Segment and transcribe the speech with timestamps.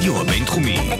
[0.00, 0.90] הרדיו הבינתחומי.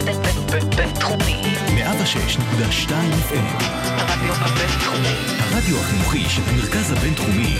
[0.76, 1.42] בינתחומי.
[1.66, 2.90] 106.2
[3.30, 3.62] FM.
[3.62, 5.14] הרדיו הבינתחומי.
[5.38, 7.56] הרדיו החינוכי של המרכז הבינתחומי.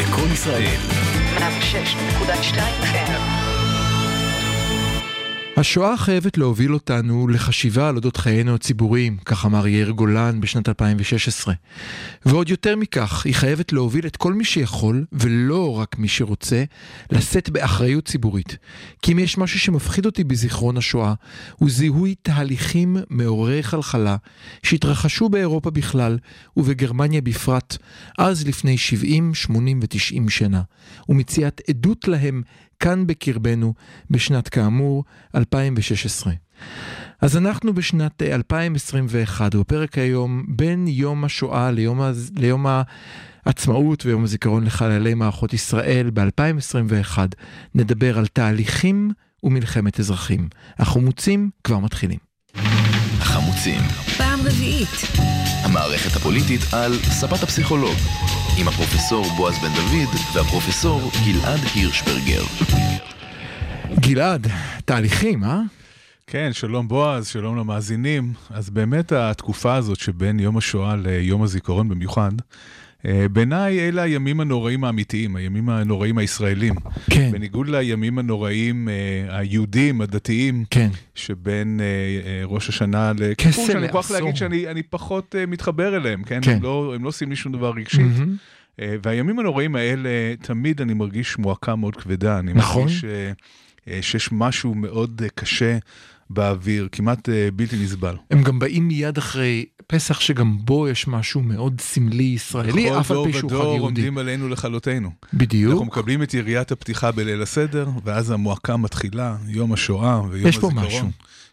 [0.00, 0.80] לקום ישראל.
[1.38, 3.47] 106.2 FM.
[5.60, 11.54] השואה חייבת להוביל אותנו לחשיבה על אודות חיינו הציבוריים, כך אמר יאיר גולן בשנת 2016.
[12.26, 16.64] ועוד יותר מכך, היא חייבת להוביל את כל מי שיכול, ולא רק מי שרוצה,
[17.12, 18.56] לשאת באחריות ציבורית.
[19.02, 21.14] כי אם יש משהו שמפחיד אותי בזיכרון השואה,
[21.56, 24.16] הוא זיהוי תהליכים מעוררי חלחלה
[24.62, 26.18] שהתרחשו באירופה בכלל,
[26.56, 27.76] ובגרמניה בפרט,
[28.18, 30.62] אז לפני 70, 80 ו-90 שנה,
[31.08, 32.42] ומציאת עדות להם
[32.80, 33.74] כאן בקרבנו,
[34.10, 36.32] בשנת כאמור 2016.
[37.20, 42.66] אז אנחנו בשנת אה, 2021, ובפרק היום בין יום השואה ליום, הז- ליום
[43.46, 47.18] העצמאות ויום הזיכרון לחללי מערכות ישראל ב-2021,
[47.74, 49.10] נדבר על תהליכים
[49.42, 50.48] ומלחמת אזרחים.
[50.78, 52.18] החומוצים כבר מתחילים.
[53.20, 53.80] החמוצים.
[54.38, 54.88] פעם רביעית.
[55.64, 57.96] המערכת הפוליטית על ספת הפסיכולוג.
[58.58, 62.42] עם הפרופסור בועז בן דוד והפרופסור גלעד הירשברגר.
[64.00, 64.46] גלעד,
[64.84, 65.60] תהליכים, אה?
[66.26, 68.32] כן, שלום בועז, שלום למאזינים.
[68.50, 72.32] אז באמת התקופה הזאת שבין יום השואה ליום הזיכרון במיוחד,
[73.32, 76.74] בעיניי אלה הימים הנוראים האמיתיים, הימים הנוראים הישראלים.
[77.10, 77.30] כן.
[77.32, 80.88] בניגוד לימים הנוראים אה, היהודים, הדתיים, כן.
[81.14, 81.84] שבין אה,
[82.30, 84.10] אה, ראש השנה לכיפור, שאני מוכרח.
[84.10, 86.40] להגיד שאני אני פחות אה, מתחבר אליהם, כן?
[86.42, 86.50] כן.
[86.56, 88.06] הם לא הם לא עושים לי שום דבר רגשית.
[88.80, 90.10] אה, והימים הנוראים האלה,
[90.42, 92.38] תמיד אני מרגיש מועקה מאוד כבדה.
[92.38, 92.82] אני נכון.
[92.82, 93.32] מרגיש אה,
[93.88, 95.78] אה, שיש משהו מאוד אה, קשה
[96.30, 98.16] באוויר, כמעט אה, בלתי נסבל.
[98.30, 103.16] הם גם באים מיד אחרי פסח, שגם בו יש משהו מאוד סמלי ישראלי, אף על
[103.16, 103.80] דור פי שהוא חג ודור יהודי.
[103.80, 105.08] עומדים עלינו לכלותנו.
[105.22, 105.84] אנחנו בדיוק.
[105.84, 110.86] מקבלים את יריית הפתיחה בליל הסדר, ואז המועקה מתחילה, יום השואה ויום יש פה הזיכרון.
[110.86, 111.08] משהו.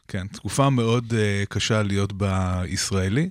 [0.08, 3.30] כן, תקופה מאוד אה, קשה להיות בה ישראלי.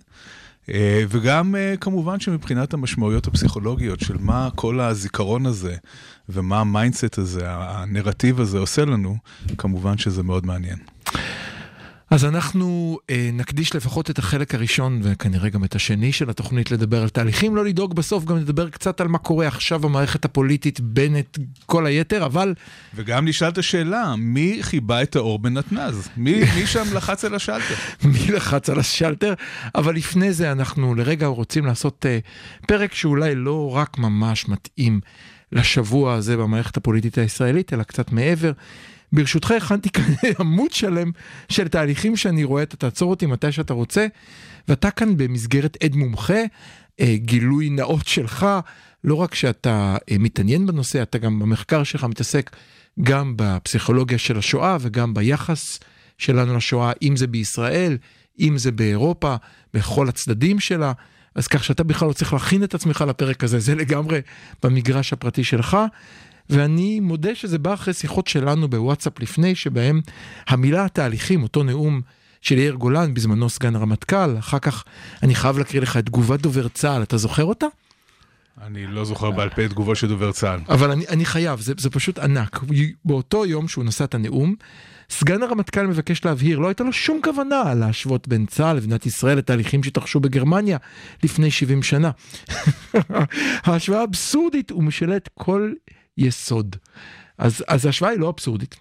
[0.67, 0.71] אה,
[1.09, 5.77] וגם אה, כמובן שמבחינת המשמעויות הפסיכולוגיות של מה כל הזיכרון הזה
[6.29, 9.17] ומה ה mindset הזה, הנרטיב הזה עושה לנו,
[9.59, 10.79] כמובן שזה מאוד מעניין.
[12.15, 17.03] אז אנחנו אה, נקדיש לפחות את החלק הראשון וכנראה גם את השני של התוכנית לדבר
[17.03, 21.19] על תהליכים, לא לדאוג בסוף גם לדבר קצת על מה קורה עכשיו במערכת הפוליטית בין
[21.19, 22.55] את כל היתר, אבל
[22.95, 26.09] וגם נשאל את השאלה, מי חיבה את האור בנתנז?
[26.17, 27.75] מי, מי שם לחץ על השלטר?
[28.13, 29.35] מי לחץ על השלטר?
[29.75, 32.19] אבל לפני זה אנחנו לרגע רוצים לעשות אה,
[32.67, 35.01] פרק שאולי לא רק ממש מתאים
[35.53, 38.53] לשבוע הזה במערכת הפוליטית הישראלית, אלא קצת מעבר.
[39.15, 40.05] ברשותך הכנתי כאן
[40.41, 41.11] עמוד שלם
[41.49, 44.07] של תהליכים שאני רואה, אתה תעצור אותי מתי שאתה רוצה,
[44.69, 46.43] ואתה כאן במסגרת עד מומחה,
[47.01, 48.47] אה, גילוי נאות שלך,
[49.05, 52.57] לא רק שאתה אה, מתעניין בנושא, אתה גם במחקר שלך מתעסק
[53.03, 55.81] גם בפסיכולוגיה של השואה וגם ביחס
[56.19, 57.97] שלנו לשואה, אם זה בישראל,
[58.41, 59.37] אם זה באירופה,
[59.75, 60.93] בכל הצדדים שלה.
[61.35, 64.21] אז כך שאתה בכלל לא צריך להכין את עצמך לפרק הזה, זה לגמרי
[64.63, 65.77] במגרש הפרטי שלך.
[66.50, 70.00] ואני מודה שזה בא אחרי שיחות שלנו בוואטסאפ לפני, שבהם
[70.47, 72.00] המילה התהליכים, אותו נאום
[72.41, 74.84] של יאיר גולן, בזמנו סגן הרמטכ"ל, אחר כך
[75.22, 77.66] אני חייב להקריא לך את תגובת דובר צה"ל, אתה זוכר אותה?
[78.62, 80.60] אני לא זוכר בעל פה תגובות של דובר צה"ל.
[80.69, 82.61] אבל אני, אני חייב, זה, זה פשוט ענק.
[83.05, 84.55] באותו יום שהוא נשא את הנאום,
[85.11, 89.82] סגן הרמטכ"ל מבקש להבהיר, לא הייתה לו שום כוונה להשוות בין צה"ל למדינת ישראל לתהליכים
[89.82, 90.78] שהתרחשו בגרמניה
[91.22, 92.11] לפני 70 שנה.
[93.65, 95.72] ההשוואה אבסורדית ומשלת כל
[96.19, 96.77] יסוד.
[97.39, 98.77] אז, אז ההשוואה היא לא אבסורדית.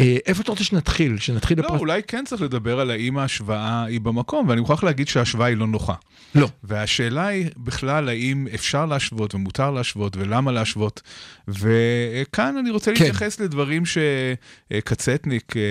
[0.00, 1.18] אה, איפה אתה רוצה שנתחיל?
[1.18, 1.80] שנתחיל לא, לפרט...
[1.80, 5.66] אולי כן צריך לדבר על האם ההשוואה היא במקום, ואני מוכרח להגיד שההשוואה היא לא
[5.66, 5.94] נוחה.
[6.34, 6.48] לא.
[6.64, 11.02] והשאלה היא בכלל האם אפשר להשוות ומותר להשוות ולמה להשוות.
[11.48, 13.04] וכאן אני רוצה כן.
[13.04, 15.62] להתייחס לדברים שקצטניק אה,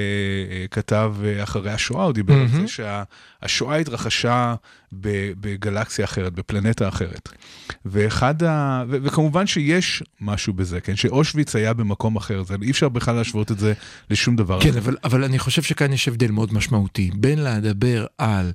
[0.52, 2.68] אה, כתב אחרי השואה, הוא דיבר על זה
[3.42, 4.56] שהשואה התרחשה
[4.92, 7.30] בגלקסיה אחרת, בפלנטה אחרת.
[7.86, 8.84] ואחד ה...
[8.90, 10.96] ו- וכמובן שיש משהו בזה, כן?
[10.96, 13.74] שאושוויץ היה במקום אחר, זה אי אפשר בכלל להשוות את זה
[14.10, 14.78] לשום דבר כן.
[14.78, 18.52] אבל, אבל אני חושב שכאן יש הבדל מאוד משמעותי בין לדבר על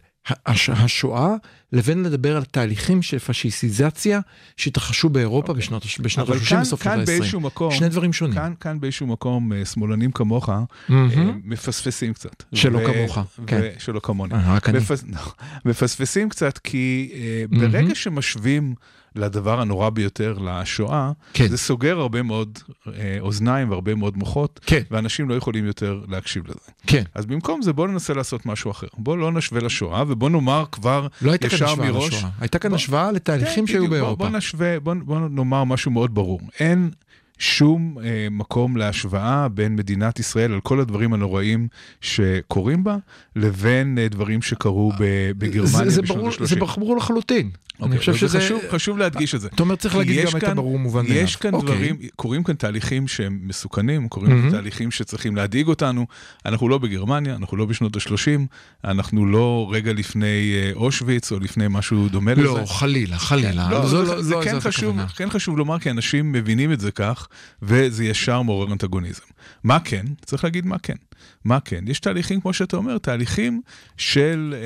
[0.46, 1.34] הש, השואה
[1.72, 4.20] לבין לדבר על תהליכים של פשיסיזציה
[4.56, 7.46] שהתרחשו באירופה בשנות, ה- בשנות אבל ה-30 כאן, בסוף כאן שנות באיזשהו ה-20.
[7.46, 8.34] מקום, שני דברים שונים.
[8.34, 10.48] כאן, כאן באיזשהו מקום, אה, שמאלנים כמוך,
[10.88, 11.40] מהמם.
[11.44, 12.42] מפספסים קצת.
[12.54, 13.60] שלא כמוך, כן.
[13.62, 14.34] ו- שלא כמוני.
[14.34, 14.78] אה, רק אני.
[14.78, 15.04] מפס...
[15.12, 15.18] לא,
[15.70, 17.12] מפספסים קצת, כי
[17.50, 18.74] ברגע שמשווים
[19.16, 21.48] לדבר הנורא ביותר, לשואה, כן.
[21.48, 24.82] זה סוגר הרבה מאוד אה, אוזניים והרבה מאוד מוחות, כן.
[24.90, 26.58] ואנשים לא יכולים יותר להקשיב לזה.
[26.86, 27.02] כן.
[27.14, 28.86] אז במקום זה בואו ננסה לעשות משהו אחר.
[28.98, 32.14] בואו לא נשווה לשואה, ובואו נאמר כבר לא הייתה כאן ישר השוואה מראש.
[32.14, 33.90] לשואה, הייתה כאן בוא- השוואה לתהליכים כן, שהיו בדיוק.
[33.90, 34.28] באירופה.
[34.28, 36.40] בוא נשווה, בוא, בוא נאמר משהו מאוד ברור.
[36.60, 36.90] אין
[37.38, 41.68] שום אה, מקום להשוואה בין מדינת ישראל על כל הדברים הנוראים
[42.00, 42.96] שקורים בה,
[43.36, 46.44] לבין אה, דברים שקרו ב- בגרמניה זה, זה, בשנות ברור, ה-30.
[46.46, 47.50] זה ברור לחלוטין.
[47.84, 48.40] אני אוקיי, חושב אבל שזה...
[48.40, 49.48] חשוב, חשוב להדגיש את זה.
[49.54, 51.16] אתה אומר צריך להגיד גם את הברור מובן מאליו.
[51.22, 51.74] יש כאן אוקיי.
[51.74, 54.50] דברים, קורים כאן תהליכים שהם מסוכנים, קורים כאן.
[54.50, 56.06] תהליכים שצריכים להדאיג אותנו.
[56.46, 58.40] אנחנו לא בגרמניה, אנחנו לא בשנות ה-30,
[58.84, 62.42] אנחנו לא רגע לפני אה, אושוויץ או לפני משהו דומה לזה.
[62.42, 63.68] לא, חלילה, חלילה.
[63.70, 64.96] לא, זה, לא- לא כן, חשוב.
[65.16, 67.28] כן חשוב לומר, כי אנשים מבינים את זה כך,
[67.62, 69.22] וזה ישר מעורר אנטגוניזם.
[69.64, 70.04] מה כן?
[70.24, 70.96] צריך להגיד מה כן.
[71.44, 71.84] מה כן?
[71.86, 73.60] יש תהליכים, כמו שאתה אומר, תהליכים
[73.96, 74.64] של, אה, אה,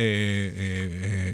[1.08, 1.30] אה,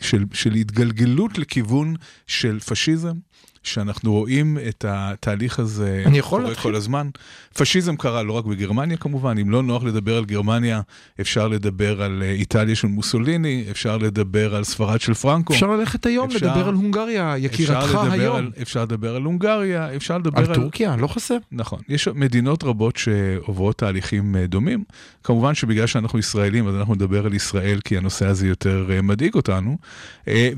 [0.00, 1.94] של, של התגלגלות לכיוון
[2.26, 3.16] של פשיזם.
[3.62, 6.54] שאנחנו רואים את התהליך הזה קורה?
[6.54, 7.08] כל הזמן.
[7.54, 10.80] פשיזם קרה לא רק בגרמניה כמובן, אם לא נוח לדבר על גרמניה,
[11.20, 15.52] אפשר לדבר על אה, איטליה של מוסוליני, אפשר לדבר על ספרד של פרנקו.
[15.54, 18.36] אפשר ללכת היום אפשר- לדבר על הונגריה, יקירתך אפשר היום.
[18.36, 20.54] על, אפשר לדבר על הונגריה, אפשר לדבר על על...
[20.54, 21.36] טורקיה, לא חסר.
[21.52, 21.78] נכון.
[21.88, 24.84] יש מדינות רבות שעוברות תהליכים אה, דומים.
[25.24, 29.34] כמובן שבגלל שאנחנו ישראלים, אז אנחנו נדבר על ישראל, כי הנושא הזה יותר אה, מדאיג
[29.34, 29.78] אותנו.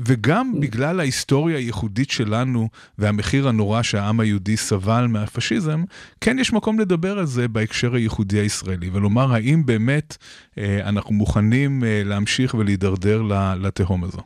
[0.07, 2.69] וגם בגלל ההיסטוריה הייחודית שלנו
[3.01, 5.83] והמחיר הנורא שהעם היהודי סבל מהפשיזם,
[6.21, 10.17] כן יש מקום לדבר על זה בהקשר הייחודי הישראלי, ולומר האם באמת
[10.57, 13.21] אה, אנחנו מוכנים אה, להמשיך ולהידרדר
[13.59, 14.21] לתהום הזו.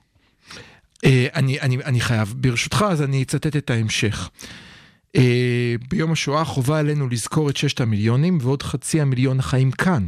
[1.05, 4.29] אה, אני, אני, אני חייב, ברשותך, אז אני אצטט את ההמשך.
[5.89, 10.07] ביום השואה חובה עלינו לזכור את ששת המיליונים ועוד חצי המיליון החיים כאן.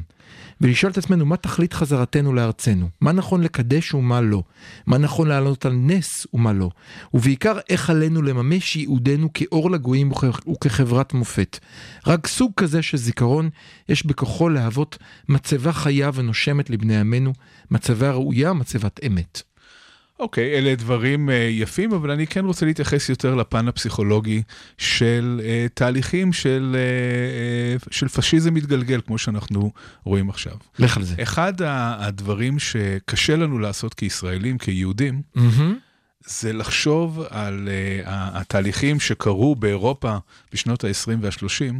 [0.61, 4.43] ולשאול את עצמנו מה תכלית חזרתנו לארצנו, מה נכון לקדש ומה לא,
[4.87, 6.69] מה נכון להעלות על נס ומה לא,
[7.13, 11.59] ובעיקר איך עלינו לממש ייעודנו כאור לגויים וכ- וכחברת מופת.
[12.07, 13.49] רק סוג כזה של זיכרון
[13.89, 14.97] יש בכוחו להוות
[15.29, 17.33] מצבה חיה ונושמת לבני עמנו,
[17.71, 19.41] מצבה ראויה, מצבת אמת.
[20.19, 24.41] אוקיי, אלה דברים uh, יפים, אבל אני כן רוצה להתייחס יותר לפן הפסיכולוגי
[24.77, 29.71] של uh, תהליכים של, uh, uh, של פשיזם מתגלגל, כמו שאנחנו
[30.03, 30.53] רואים עכשיו.
[30.79, 31.15] לך על זה.
[31.21, 35.77] אחד הדברים שקשה לנו לעשות כישראלים, כיהודים, מהמם.
[36.25, 40.17] זה לחשוב על uh, התהליכים שקרו באירופה
[40.53, 41.73] בשנות ה-20 וה-30,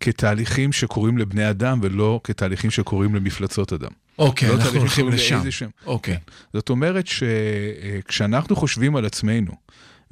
[0.00, 3.90] כתהליכים שקורים לבני אדם ולא כתהליכים שקורים למפלצות אדם.
[4.18, 5.34] אוקיי, לא אנחנו הולכים לשם.
[5.34, 5.68] לאיזה שם.
[5.86, 6.18] אוקיי.
[6.52, 9.52] זאת אומרת שכשאנחנו חושבים על עצמנו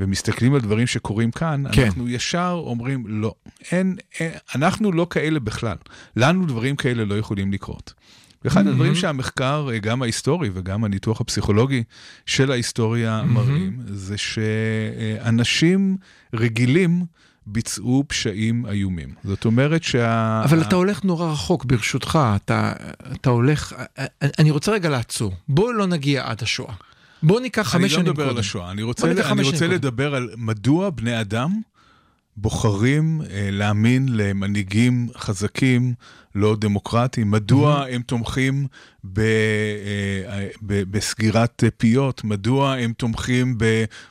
[0.01, 1.73] ומסתכלים על דברים שקורים כאן, כן.
[1.73, 1.85] כן.
[1.85, 3.35] אנחנו ישר אומרים, לא,
[3.73, 5.77] אין, אין, אנחנו לא כאלה בכלל.
[6.17, 7.95] לנו דברים כאלה לא יכולים לקרות.
[8.45, 11.83] ואחד הדברים שהמחקר, אה, גם ההיסטורי וגם הניתוח הפסיכולוגי
[12.27, 15.97] של ההיסטוריה מראים, זה שאנשים
[16.35, 17.05] רגילים
[17.47, 19.15] ביצעו פשעים איומים.
[19.25, 20.43] זאת אומרת שה...
[20.45, 22.73] אבל אתה הולך נורא רחוק, ברשותך, אתה,
[23.13, 23.75] אתה הולך...
[24.39, 25.33] אני רוצה רגע לעצור.
[25.49, 26.75] בואו לא נגיע עד השואה.
[27.23, 28.21] בואו ניקח חמש אני שנים לא קודם.
[28.23, 31.61] מדבר על השואה, אני רוצה, אני רוצה לדבר על מדוע בני אדם
[32.37, 35.95] בוחרים אה, להאמין למנהיגים חזקים,
[36.35, 38.67] לא דמוקרטיים, מדוע הם תומכים
[39.05, 43.59] ב, אה, ב, בסגירת פיות, מדוע הם תומכים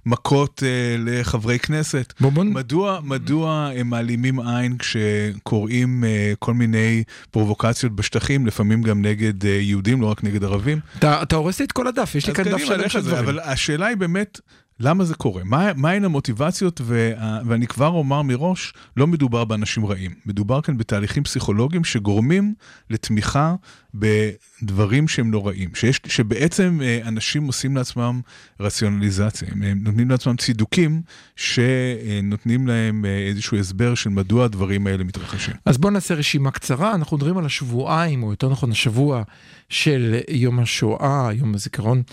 [0.06, 2.14] במכות אה, לחברי כנסת.
[2.20, 2.44] בוא...
[2.44, 9.52] מדוע, מדוע הם מעלימים עין כשקוראים אה, כל מיני פרובוקציות בשטחים, לפעמים גם נגד אה,
[9.52, 10.80] יהודים, לא רק נגד ערבים?
[10.98, 13.24] אתה, אתה הורס לי את כל הדף, יש לי כאן דף שלם של דברים.
[13.24, 14.40] אבל השאלה היא באמת,
[14.84, 15.44] למה זה קורה?
[15.44, 20.12] מה, מהן המוטיבציות, וה, ואני כבר אומר מראש, לא מדובר באנשים רעים.
[20.26, 22.54] מדובר כאן בתהליכים פסיכולוגיים שגורמים
[22.90, 23.56] לתמיכה
[23.94, 25.70] בדברים שהם נוראים.
[25.76, 28.22] שיש, שבעצם אה, אנשים עושים לעצמם
[28.60, 31.02] רציונליזציה, הם נותנים לעצמם צידוקים
[31.36, 35.54] שנותנים להם אה, איזשהו הסבר של מדוע הדברים האלה מתרחשים.
[35.66, 39.24] אז בואו נעשה רשימה קצרה, אנחנו מדברים על השבועיים, או יותר נכון השבוע
[39.70, 42.04] של יום השואה, יום הזיכרון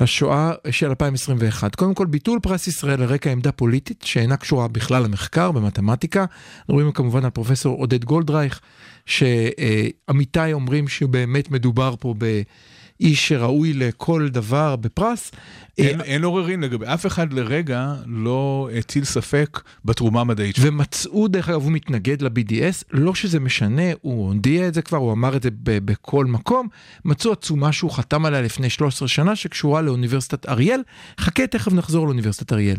[0.00, 1.74] לשואה של 2021.
[1.74, 6.24] קודם כל, ביטול פרס ישראל על רקע עמדה פוליטית שאינה קשורה בכלל למחקר במתמטיקה.
[6.68, 8.60] מדברים כמובן על פרופסור עודד גולדרייך,
[9.08, 15.30] שעמיתיי אומרים שבאמת מדובר פה באיש שראוי לכל דבר בפרס.
[15.78, 20.66] אין, אין עוררין לגבי, אף אחד לרגע לא הטיל ספק בתרומה המדעית שלו.
[20.66, 25.12] ומצאו, דרך אגב, הוא מתנגד ל-BDS, לא שזה משנה, הוא הודיע את זה כבר, הוא
[25.12, 26.68] אמר את זה בכל מקום.
[27.04, 30.80] מצאו עצומה שהוא חתם עליה לפני 13 שנה, שקשורה לאוניברסיטת אריאל.
[31.20, 32.76] חכה, תכף נחזור לאוניברסיטת אריאל.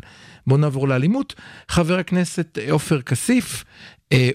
[0.48, 1.36] בואו נעבור לאלימות.
[1.70, 3.64] חבר הכנסת עופר כסיף,
[4.12, 4.30] אה, אה,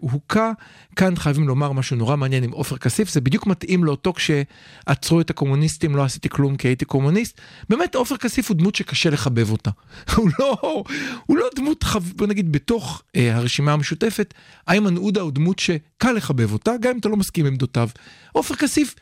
[0.00, 0.52] הוכה,
[0.96, 5.30] כאן חייבים לומר משהו נורא מעניין עם עופר כסיף, זה בדיוק מתאים לאותו כשעצרו את
[5.30, 7.40] הקומוניסטים, לא עשיתי כלום כי הייתי קומוניסט.
[7.68, 9.70] באמת עופר כסיף הוא דמות שקשה לחבב אותה.
[10.16, 10.84] הוא לא,
[11.26, 12.12] הוא לא דמות, חב...
[12.12, 14.34] בוא נגיד, בתוך אה, הרשימה המשותפת,
[14.68, 17.88] איימן עודה הוא דמות שקל לחבב אותה, גם אם אתה לא מסכים עם עמדותיו.
[18.32, 18.94] עופר כסיף,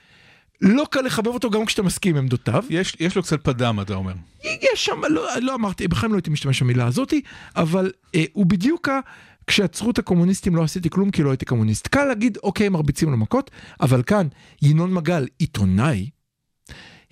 [0.61, 2.64] לא קל לחבב אותו גם כשאתה מסכים עם עמדותיו.
[2.71, 4.12] יש, יש לו קצת פדם, אתה אומר.
[4.45, 7.21] יש שם, לא, לא אמרתי, בכלל לא הייתי משתמש במילה הזאתי,
[7.57, 9.00] אבל אה, הוא בדיוק ה...
[9.47, 11.89] כשעצרו את הקומוניסטים לא עשיתי כלום כי לא הייתי קומוניסט.
[11.89, 14.27] קל להגיד, אוקיי, מרביצים לו מכות, אבל כאן,
[14.63, 16.11] ינון מגל, עיתונאי,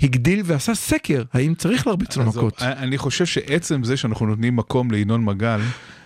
[0.01, 2.62] הגדיל ועשה סקר, האם צריך להרביץ לו מכות.
[2.62, 5.61] אני חושב שעצם זה שאנחנו נותנים מקום לינון מגל,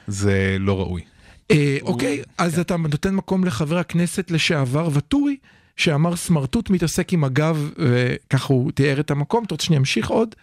[0.06, 1.02] זה לא ראוי.
[1.50, 5.36] אה, אוקיי, אז אתה נותן מקום לחבר הכנסת לשעבר ואטורי,
[5.76, 10.34] שאמר סמרטוט מתעסק עם הגב, וככה הוא תיאר את המקום, אתה רוצה שאני אמשיך עוד?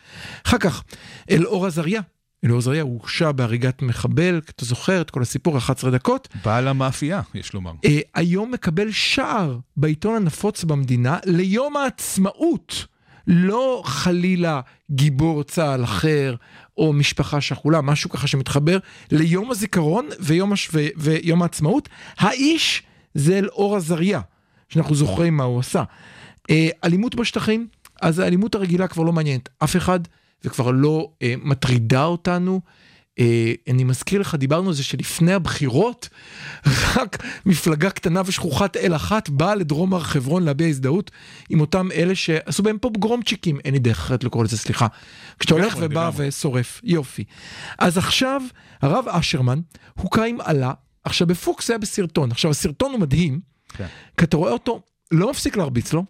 [0.46, 0.84] אחר כך,
[1.32, 2.02] אלאור עזריה.
[2.46, 6.28] אלאור עזריה הורשע בהריגת מחבל, אתה זוכר את כל הסיפור, 11 דקות.
[6.46, 7.72] בעל המאפייה, יש לומר.
[7.86, 12.86] אה, היום מקבל שער בעיתון הנפוץ במדינה ליום העצמאות.
[13.28, 16.36] לא חלילה גיבור צה"ל אחר
[16.78, 18.78] או משפחה שכולה, משהו ככה שמתחבר
[19.12, 20.70] ליום הזיכרון ויום, הש...
[20.74, 20.88] ו...
[20.98, 21.90] ויום העצמאות.
[22.18, 22.84] האיש
[23.14, 24.22] זה אלאור עזריה,
[24.70, 25.84] שאנחנו זוכרים מה הוא עשה.
[26.50, 27.68] אה, אלימות בשטחים,
[28.02, 30.00] אז האלימות הרגילה כבר לא מעניינת אף אחד
[30.46, 32.62] וכבר לא אה, מטרידה אותנו.
[33.20, 36.10] אה, אני מזכיר לך, דיברנו על זה שלפני הבחירות,
[36.96, 41.12] רק מפלגה קטנה ושכוחת אל אחת באה לדרום הר חברון להביע הזדהות
[41.50, 44.88] עם אותם אלה שעשו בהם פה פוגרומצ'יקים, אין לי דרך אחרת לקרוא לזה, סליחה.
[45.40, 46.12] כשאתה הולך ובא.
[46.16, 47.24] ושורף, יופי.
[47.80, 48.42] אז עכשיו,
[48.82, 49.60] הרב אשרמן
[49.94, 50.74] הוכה עם עלה,
[51.04, 53.88] עכשיו בפוקס היה בסרטון, עכשיו הסרטון הוא מדהים, כן.
[54.18, 54.82] כי אתה רואה אותו,
[55.12, 56.06] לא מפסיק להרביץ לו.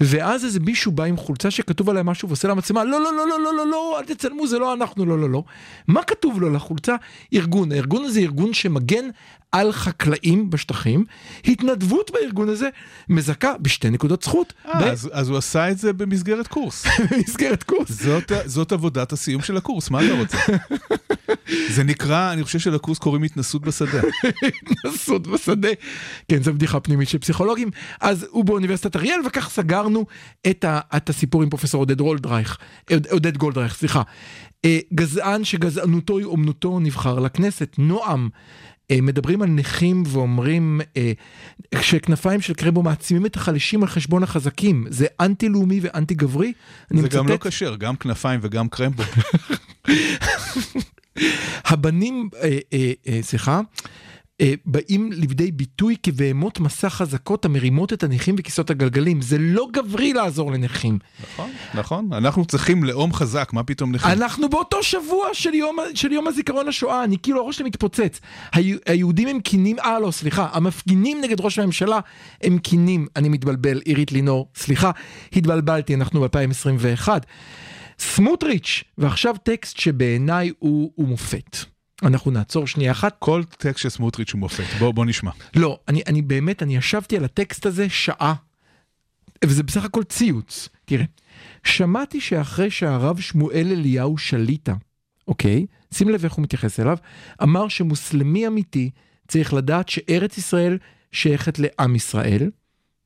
[0.00, 3.40] ואז איזה מישהו בא עם חולצה שכתוב עליה משהו ועושה למצלמה, לא, לא, לא, לא,
[3.40, 5.42] לא, לא, לא, אל תצלמו, זה לא אנחנו, לא, לא, לא.
[5.88, 6.96] מה כתוב לו לחולצה?
[7.34, 7.72] ארגון.
[7.72, 9.04] הארגון הזה ארגון שמגן
[9.52, 11.04] על חקלאים בשטחים.
[11.44, 12.68] התנדבות בארגון הזה
[13.08, 16.86] מזכה בשתי נקודות זכות אה, אז, אז הוא עשה את זה במסגרת קורס.
[17.10, 17.88] במסגרת קורס.
[17.90, 20.38] זאת, זאת עבודת הסיום של הקורס, מה אתה רוצה?
[21.74, 24.00] זה נקרא, אני חושב שלקורס קוראים התנסות בשדה.
[24.70, 25.68] התנסות בשדה.
[26.28, 27.70] כן, זו בדיחה פנימית של פסיכולוגים.
[28.00, 30.06] אז הוא באוניברסיטת אריאל, וכך סגרנו
[30.50, 32.58] את, ה, את הסיפור עם פרופסור עודד גולדרייך,
[32.90, 34.02] עוד- עודד גולדרייך, סליחה.
[34.64, 38.28] אה, גזען שגזענותו היא אומנותו נבחר לכנסת, נועם.
[38.90, 41.12] אה, מדברים על נכים ואומרים אה,
[41.80, 44.86] שכנפיים של קרמבו מעצימים את החלשים על חשבון החזקים.
[44.90, 46.52] זה אנטי לאומי ואנטי גברי.
[46.90, 47.36] זה גם לא.
[47.40, 49.02] כשר, גם כנפיים וגם קרמבו.
[51.64, 53.60] הבנים, אה, אה, אה, סליחה, אה,
[54.66, 59.22] באים לידי ביטוי כבהמות מסע חזקות המרימות את הנכים בכיסאות הגלגלים.
[59.22, 60.98] זה לא גברי לעזור לנכים.
[61.22, 62.12] נכון, נכון.
[62.12, 64.10] אנחנו צריכים לאום חזק, מה פתאום נכים?
[64.10, 68.20] אנחנו באותו שבוע של יום, של יום הזיכרון לשואה, אני כאילו הראש שלי מתפוצץ.
[68.86, 72.00] היהודים הם קינים, אה לא, סליחה, המפגינים נגד ראש הממשלה
[72.42, 74.90] הם קינים, אני מתבלבל, עירית לינור, סליחה,
[75.32, 77.08] התבלבלתי, אנחנו ב-2021.
[77.98, 81.56] סמוטריץ', ועכשיו טקסט שבעיניי הוא, הוא מופת.
[82.02, 83.16] אנחנו נעצור שנייה אחת.
[83.18, 84.64] כל טקסט של סמוטריץ' הוא מופת.
[84.78, 85.30] בוא, בוא נשמע.
[85.56, 88.34] לא, אני, אני באמת, אני ישבתי על הטקסט הזה שעה,
[89.44, 90.68] וזה בסך הכל ציוץ.
[90.84, 91.04] תראה,
[91.64, 94.74] שמעתי שאחרי שהרב שמואל אליהו שליטה,
[95.28, 95.66] אוקיי?
[95.94, 96.96] שים לב איך הוא מתייחס אליו,
[97.42, 98.90] אמר שמוסלמי אמיתי
[99.28, 100.78] צריך לדעת שארץ ישראל
[101.12, 102.50] שייכת לעם ישראל,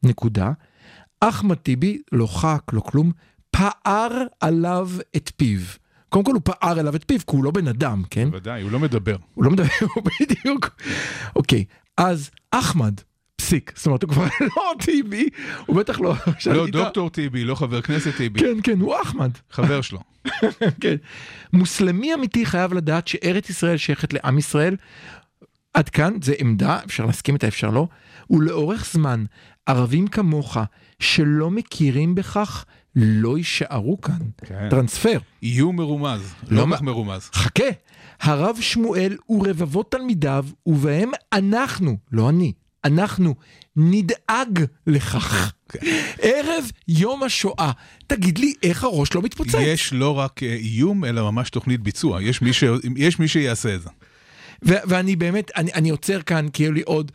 [0.02, 0.50] נקודה.
[1.20, 3.12] אחמד טיבי, לא ח"כ, לא כלום,
[3.50, 5.60] פער עליו את פיו.
[6.12, 8.30] קודם כל הוא פער עליו את פיו, כי הוא לא בן אדם, כן?
[8.30, 9.16] בוודאי, הוא לא מדבר.
[9.34, 10.70] הוא לא מדבר, הוא בדיוק.
[11.36, 11.64] אוקיי,
[11.96, 12.94] אז אחמד,
[13.36, 14.26] פסיק, זאת אומרת הוא כבר
[14.56, 15.28] לא טיבי,
[15.66, 16.14] הוא בטח לא...
[16.46, 16.66] לא.
[16.66, 19.30] דוקטור טיבי, לא חבר כנסת טיבי, כן, כן, הוא אחמד.
[19.50, 20.00] חבר שלו.
[20.82, 20.96] כן.
[21.52, 24.76] מוסלמי אמיתי חייב לדעת שארץ ישראל שייכת לעם ישראל.
[25.74, 27.86] עד כאן זה עמדה, אפשר להסכים איתה, אפשר לא.
[28.30, 29.24] ולאורך זמן,
[29.66, 30.56] ערבים כמוך
[30.98, 32.64] שלא מכירים בכך,
[32.96, 34.18] לא יישארו כאן.
[34.44, 34.68] כן.
[34.70, 35.18] טרנספר.
[35.42, 37.30] איום מרומז, לא כך מרומז.
[37.34, 37.64] חכה,
[38.20, 42.52] הרב שמואל ורבבות תלמידיו, ובהם אנחנו, לא אני,
[42.84, 43.34] אנחנו
[43.76, 45.52] נדאג לכך.
[46.22, 47.70] ערב יום השואה.
[48.06, 49.54] תגיד לי, איך הראש לא מתפוצץ?
[49.60, 52.22] יש לא רק אה, איום, אלא ממש תוכנית ביצוע.
[52.22, 52.64] יש מי ש-
[52.96, 53.88] יש מי שיעשה את זה.
[54.64, 57.12] ו- ואני באמת, אני, אני עוצר כאן, כי היו לי עוד...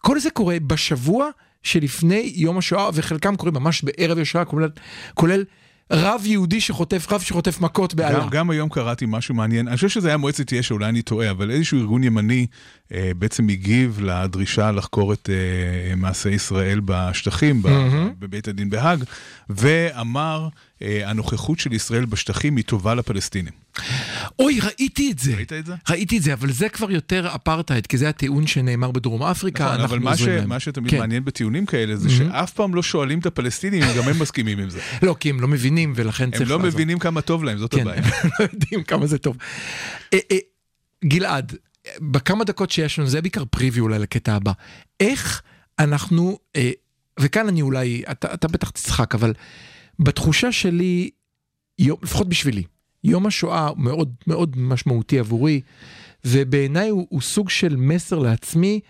[0.00, 1.28] כל זה קורה בשבוע
[1.62, 4.68] שלפני יום השואה, וחלקם קורים ממש בערב השואה, כולל,
[5.14, 5.44] כולל
[5.92, 8.20] רב יהודי שחוטף, רב שחוטף מכות בעלה.
[8.20, 11.30] גם, גם היום קראתי משהו מעניין, אני חושב שזה היה מועצת יש"ע, אולי אני טועה,
[11.30, 12.46] אבל איזשהו ארגון ימני
[12.92, 18.12] אה, בעצם הגיב לדרישה לחקור את אה, מעשי ישראל בשטחים, מהמם.
[18.18, 19.04] בבית הדין בהאג,
[19.50, 20.48] ואמר,
[20.82, 23.52] הנוכחות של ישראל בשטחים היא טובה לפלסטינים.
[24.38, 25.34] אוי, ראיתי את זה.
[25.36, 25.74] ראית את זה?
[25.90, 29.80] ראיתי את זה, אבל זה כבר יותר אפרטהייד, כי זה הטיעון שנאמר בדרום אפריקה, נכון,
[29.80, 30.48] אנחנו אבל מה, ש, עוזרים להם.
[30.48, 30.98] מה שתמיד כן.
[30.98, 34.70] מעניין בטיעונים כאלה זה שאף פעם לא שואלים את הפלסטינים אם גם הם מסכימים עם
[34.70, 34.80] זה.
[35.02, 36.70] לא, כי הם לא מבינים, ולכן הם צריך לא לעזור.
[36.70, 38.02] מבינים כמה טוב להם, זאת כן, הבעיה.
[38.02, 39.36] הם לא יודעים כמה זה טוב.
[40.14, 40.38] אה, אה,
[41.04, 41.56] גלעד,
[42.00, 44.52] בכמה דקות שיש לנו, זה בעיקר פריוויו אולי לקטע הבא.
[45.00, 45.42] איך
[45.78, 46.70] אנחנו, אה,
[47.20, 49.32] וכאן אני אולי, אתה, אתה בטח תצחק, אבל
[50.00, 51.10] בתחושה שלי,
[51.78, 52.62] יום, לפחות בשבילי,
[53.04, 55.60] יום השואה הוא מאוד מאוד משמעותי עבורי.
[56.24, 58.80] ובעיניי הוא, הוא סוג של מסר לעצמי,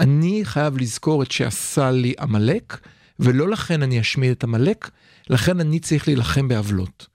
[0.00, 2.78] אני חייב לזכור את שעשה לי עמלק,
[3.18, 4.90] ולא לכן אני אשמיד את עמלק,
[5.30, 7.06] לכן אני צריך להילחם בעוולות.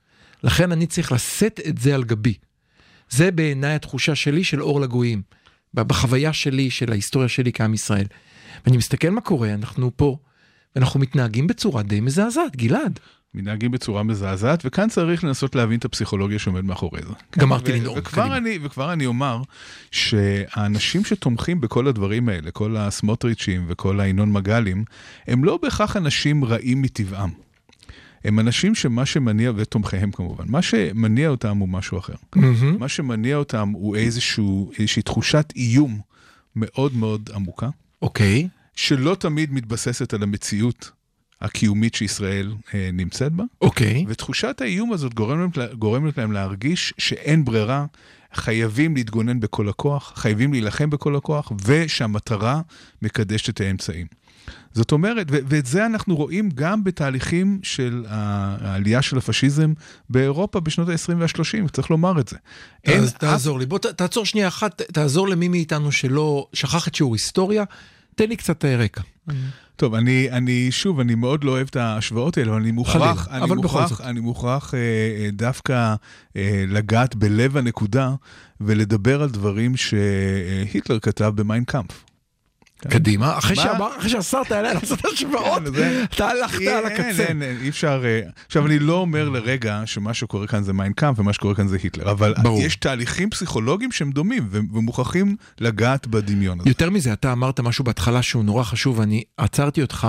[0.42, 2.34] לכן אני צריך לשאת את זה על גבי.
[3.10, 5.22] זה בעיניי התחושה שלי של אור לגויים,
[5.74, 8.06] בחוויה שלי, של ההיסטוריה שלי כעם ישראל.
[8.66, 10.16] ואני מסתכל מה קורה, אנחנו פה,
[10.76, 13.00] ואנחנו מתנהגים בצורה די מזעזעת, גלעד.
[13.34, 17.14] מתנהגים בצורה מזעזעת, וכאן צריך לנסות להבין את הפסיכולוגיה שעומד מאחורי זה.
[17.38, 18.36] גמרתי ו- לנאום, וכבר.
[18.36, 19.42] אני, וכבר אני אומר
[19.90, 24.84] שהאנשים שתומכים בכל הדברים האלה, כל הסמוטריצ'ים וכל הינון מגלים,
[25.26, 27.30] הם לא בהכרח אנשים רעים מטבעם.
[28.24, 32.14] הם אנשים שמה שמניע, ותומכיהם כמובן, מה שמניע אותם הוא משהו אחר.
[32.36, 32.76] מהמם.
[32.78, 36.00] מה שמניע אותם הוא איזשהו, איזושהי תחושת איום
[36.56, 37.68] מאוד מאוד עמוקה,
[38.02, 40.90] אוקיי, שלא תמיד מתבססת על המציאות
[41.40, 43.44] הקיומית שישראל אה, נמצאת בה.
[43.60, 44.04] אוקיי.
[44.08, 47.86] ותחושת האיום הזאת גורמת, גורמת להם להרגיש שאין ברירה,
[48.34, 52.60] חייבים להתגונן בכל הכוח, חייבים להילחם בכל הכוח, ושהמטרה
[53.02, 54.06] מקדשת את האמצעים.
[54.72, 59.72] זאת אומרת, ו- ואת זה אנחנו רואים גם בתהליכים של העלייה של הפשיזם
[60.10, 62.36] באירופה בשנות ה-20 וה-30, צריך לומר את זה.
[62.86, 66.94] אז אף- תעזור לי, בוא ת- תעצור שנייה אחת, תעזור למי מאיתנו שלא שכח את
[66.94, 67.64] שיעור היסטוריה,
[68.14, 69.00] תן לי קצת אה, רקע.
[69.76, 73.36] טוב, אני, אני, שוב, אני מאוד לא אוהב את ההשוואות האלה, אבל אני מוכרח, חלילה,
[73.36, 74.00] אני אבל בכל מוכרח, זאת.
[74.00, 75.94] אני מוכרח אה, אה, דווקא
[76.36, 78.14] אה, לגעת בלב הנקודה
[78.60, 82.04] ולדבר על דברים שהיטלר כתב במיינקאמפ.
[82.90, 83.56] קדימה, אחרי
[84.08, 87.24] שאסרת עליה לעשות השוואות, כן, אתה הלכת אין, על הקצה.
[87.24, 88.02] אין, אין, אי אפשר...
[88.04, 91.76] אה, עכשיו, אני לא אומר לרגע שמה שקורה כאן זה מיינקאמפ ומה שקורה כאן זה
[91.82, 92.34] היטלר, אבל.
[92.58, 96.70] יש תהליכים פסיכולוגיים שהם דומים ומוכרחים לגעת בדמיון הזה.
[96.70, 100.08] יותר מזה, אתה אמרת משהו בהתחלה שהוא נורא חשוב, ואני עצרתי אותך.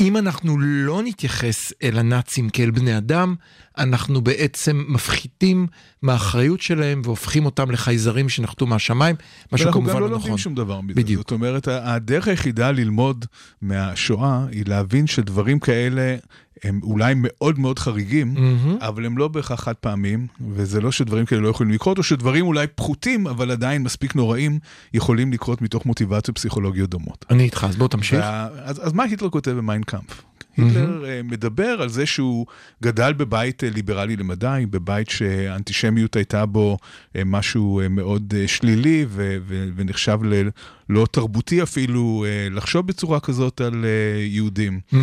[0.00, 3.34] אם אנחנו לא נתייחס אל הנאצים כאל בני אדם,
[3.78, 5.66] אנחנו בעצם מפחיתים
[6.02, 10.38] מהאחריות שלהם והופכים אותם לחייזרים שנחתו מהשמיים, מה ואנחנו שכמובן גם לא לא לומדים נכון.
[10.38, 10.94] שום דבר מזה.
[10.94, 11.20] בדיוק.
[11.20, 13.24] זאת אומרת, הדרך היחידה ללמוד
[13.62, 16.16] מהשואה היא להבין שדברים כאלה
[16.64, 18.76] הם אולי מאוד מאוד חריגים, מהמם.
[18.80, 22.46] אבל הם לא בהכרח חד פעמים, וזה לא שדברים כאלה לא יכולים לקרות, או שדברים
[22.46, 24.58] אולי פחותים, אבל עדיין מספיק נוראים,
[24.94, 27.24] יכולים לקרות מתוך מוטיבציות פסיכולוגיות דומות.
[27.30, 28.20] אני איתך, אז בוא תמשיך.
[28.20, 28.48] וה...
[28.62, 30.22] אז, אז מה היטלר כותב במיינקאמפ?
[30.56, 32.46] היטלר אה, מדבר על זה שהוא
[32.82, 36.78] גדל בבית אה, ליברלי למדי, בבית שהאנטישמיות הייתה בו
[37.16, 43.84] אה, משהו מאוד שלילי ו- ו- ונחשב ללא תרבותי אפילו לחשוב בצורה כזאת על
[44.18, 44.80] יהודים.
[44.92, 44.98] אה,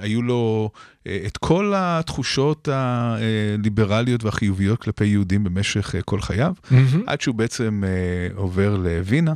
[0.00, 0.70] היו לו
[1.26, 6.54] את כל התחושות הליברליות והחיוביות כלפי יהודים במשך כל חייו.
[6.70, 7.02] מהמם.
[7.06, 7.82] עד שהוא בעצם
[8.34, 9.32] עובר לווינה,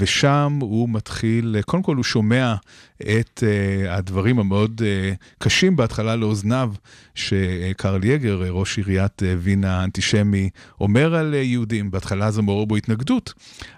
[0.00, 2.54] ושם הוא מתחיל, אה, קודם כל הוא שומע
[3.02, 6.72] את אה, הדברים המאוד אה, קשים בהתחלה לאוזניו,
[7.14, 10.50] שקרל יגר, אה, ראש עיריית אה, וינה האנטישמי,
[10.80, 11.90] אומר על אה, יהודים.
[11.90, 13.32] בהתחלה זה מעורר בו התנגדות,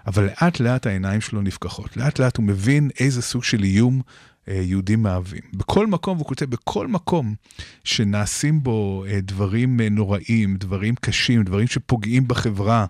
[0.07, 1.97] אבל לאט לאט העיניים שלו נפקחות.
[1.97, 4.01] לאט לאט הוא מבין איזה סוג של איום אה,
[4.47, 5.41] יהודים מהווים.
[5.53, 7.35] בכל מקום, והוא כותב, בכל מקום
[7.83, 12.85] שנעשים בו אה, דברים אה, נוראים, דברים קשים, דברים שפוגעים בחברה,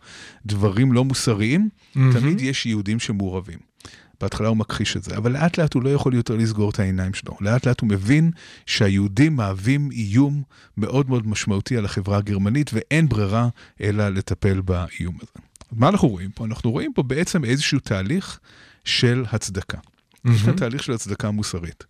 [0.45, 2.13] דברים לא מוסריים, מהמם.
[2.13, 3.59] תמיד יש יהודים שמעורבים.
[4.21, 7.13] בהתחלה הוא מכחיש את זה, אבל לאט לאט הוא לא יכול יותר לסגור את העיניים
[7.13, 7.37] שלו.
[7.41, 8.31] לאט לאט הוא מבין
[8.65, 10.43] שהיהודים מהווים איום
[10.77, 13.49] מאוד מאוד משמעותי על החברה הגרמנית, ואין ברירה
[13.81, 15.45] אלא לטפל באיום הזה.
[15.71, 16.45] מה אנחנו רואים פה?
[16.45, 18.39] אנחנו רואים פה בעצם איזשהו תהליך
[18.85, 19.77] של הצדקה.
[20.33, 21.83] יש כאן תהליך של הצדקה מוסרית.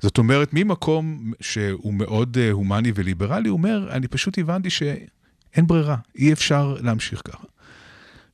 [0.00, 5.96] זאת אומרת, ממקום שהוא מאוד אה, הומני וליברלי, הוא אומר, אני פשוט הבנתי שאין ברירה,
[6.18, 7.44] אי אפשר להמשיך ככה.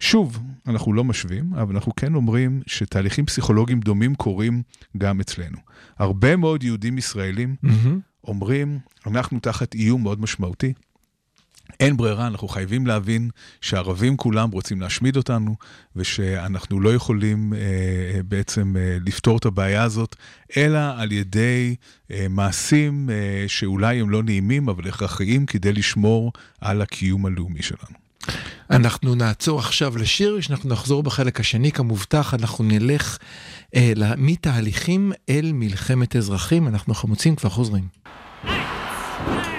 [0.00, 4.62] שוב, אנחנו לא משווים, אבל אנחנו כן אומרים שתהליכים פסיכולוגיים דומים קורים
[4.98, 5.58] גם אצלנו.
[5.98, 8.00] הרבה מאוד יהודים ישראלים מהמם.
[8.24, 10.72] אומרים, אנחנו תחת איום מאוד משמעותי.
[11.80, 15.56] אין ברירה, אנחנו חייבים להבין שהערבים כולם רוצים להשמיד אותנו,
[15.96, 20.16] ושאנחנו לא יכולים אה, אה, בעצם אה, לפתור את הבעיה הזאת,
[20.56, 21.74] אלא על ידי
[22.10, 28.02] אה, מעשים אה, שאולי הם לא נעימים, אבל הכרחיים כדי לשמור על הקיום הלאומי שלנו.
[28.70, 33.18] אנחנו נעצור עכשיו לשיר, כשאנחנו נחזור בחלק השני, כמובטח, אנחנו נלך
[33.74, 37.84] אה, מתהליכים אל מלחמת אזרחים, אנחנו חמוצים, כבר חוזרים.
[38.44, 39.51] Walk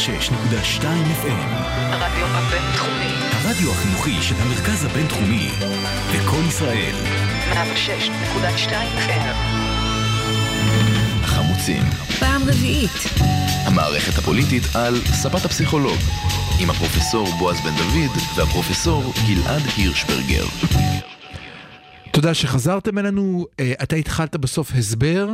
[0.00, 0.82] 106.2
[1.22, 3.12] FM, הרדיו הבינתחומי.
[3.32, 5.50] הרדיו החינוכי של המרכז הבינתחומי,
[6.14, 6.94] לקום ישראל,
[7.52, 9.36] 106.2 FM.
[11.24, 11.82] חמוצים,
[12.20, 12.90] פעם רביעית.
[13.64, 15.98] המערכת הפוליטית על ספת הפסיכולוג,
[16.60, 20.44] עם הפרופסור בועז בן דוד והפרופסור גלעד הירשברגר.
[22.20, 25.28] תודה שחזרתם אלינו, אה, אתה התחלת בסוף הסבר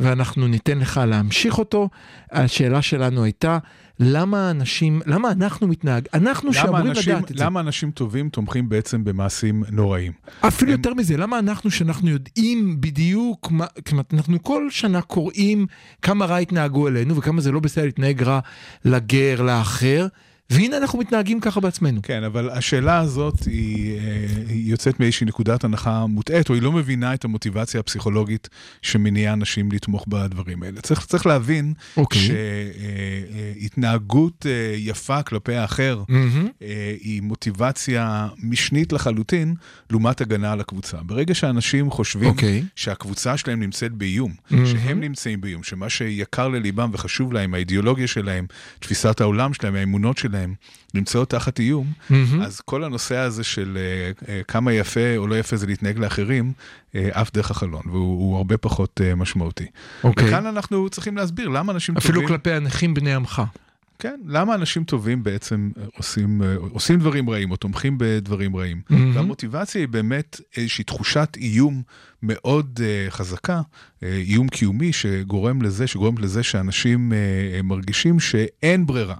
[0.00, 1.88] ואנחנו ניתן לך להמשיך אותו.
[2.32, 3.58] השאלה שלנו הייתה,
[3.98, 7.44] למה אנשים, למה אנחנו מתנהג, אנחנו שאמורים אנשים, לדעת את זה.
[7.44, 10.12] למה אנשים טובים תומכים בעצם במעשים נוראים?
[10.40, 15.66] אפילו הם- יותר מזה, למה אנחנו שאנחנו יודעים בדיוק, מה, כלומר, אנחנו כל שנה קוראים
[16.02, 18.40] כמה רע התנהגו אלינו וכמה זה לא בסדר להתנהג רע
[18.84, 20.06] לגר, לאחר,
[20.50, 22.00] והנה אנחנו מתנהגים ככה בעצמנו.
[22.02, 26.72] כן, אבל השאלה הזאת היא, אה, היא יוצאת מאיזושהי נקודת הנחה מוטעית, או היא לא
[26.72, 28.48] מבינה את המוטיבציה הפסיכולוגית
[28.82, 30.80] שמניעה אנשים לתמוך בדברים האלה.
[30.80, 32.28] צריך, צריך להבין אוקיי.
[33.60, 36.02] שהתנהגות יפה כלפי האחר.
[36.62, 39.54] אה, היא מוטיבציה משנית לחלוטין,
[39.90, 40.96] לעומת הגנה על הקבוצה.
[41.02, 42.62] ברגע שאנשים חושבים אוקיי.
[42.76, 44.66] שהקבוצה שלהם נמצאת באיום, מהמם.
[44.66, 48.46] שהם נמצאים באיום, שמה שיקר לליבם וחשוב להם, האידיאולוגיה שלהם,
[48.78, 50.39] תפיסת העולם שלהם, האמונות שלהם,
[50.94, 52.42] נמצאות תחת איום, מהמם.
[52.42, 56.52] אז כל הנושא הזה של אה, אה, כמה יפה או לא יפה זה להתנהג לאחרים,
[56.94, 59.66] אה, עף דרך החלון, והוא הוא הרבה פחות אה, משמעותי.
[60.04, 60.28] אוקיי.
[60.28, 62.28] וכאן אנחנו צריכים להסביר למה אנשים אפילו טובים...
[62.28, 63.42] כלפי הנכים בני עמך.
[63.98, 68.82] כן, למה אנשים טובים בעצם עושים, עושים דברים רעים או תומכים בדברים רעים.
[68.90, 69.16] מהמם.
[69.16, 71.82] והמוטיבציה היא באמת איזושהי תחושת איום
[72.22, 79.16] מאוד uh, חזקה, uh, איום קיומי שגורם לזה, שגורם לזה שאנשים uh, מרגישים שאין ברירה.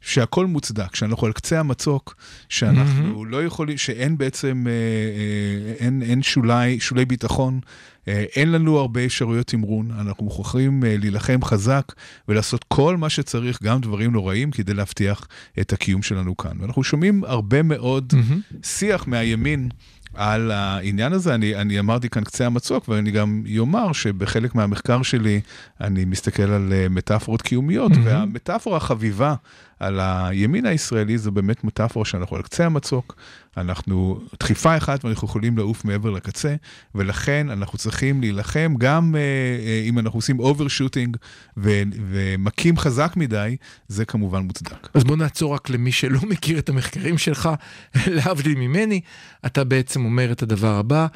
[0.00, 2.14] שהכל מוצדק, שאנחנו על קצה המצוק,
[2.48, 7.60] שאנחנו לא יכולים, שאין בעצם, אה, אה, אין, אין שולי, שולי ביטחון,
[8.08, 11.92] אה, אין לנו הרבה אפשרויות תמרון, אנחנו מוכרחים להילחם חזק
[12.28, 15.26] ולעשות כל מה שצריך, גם דברים נוראים, כדי להבטיח
[15.60, 16.60] את הקיום שלנו כאן.
[16.60, 18.40] ואנחנו שומעים הרבה מאוד מהמם.
[18.62, 19.68] שיח מהימין.
[20.14, 25.40] על העניין הזה, אני, אני אמרתי כאן קצה המצוק, ואני גם אומר שבחלק מהמחקר שלי
[25.80, 28.06] אני מסתכל על מטאפורות קיומיות, מהמם.
[28.06, 29.34] והמטאפורה החביבה
[29.80, 33.16] על הימין הישראלי זו באמת מטאפורה שאנחנו על קצה המצוק,
[33.56, 36.54] אנחנו דחיפה אחת ואנחנו יכולים לעוף מעבר לקצה,
[36.94, 41.16] ולכן אנחנו צריכים להילחם גם אה, אה, אם אנחנו עושים overshooting
[41.56, 43.56] ומכים חזק מדי,
[43.88, 44.88] זה כמובן מוצדק.
[44.94, 47.48] אז בוא נעצור רק למי שלא מכיר את המחקרים שלך,
[48.16, 49.00] להבדיל ממני,
[49.46, 51.06] אתה בעצם אומר את הדבר הבא,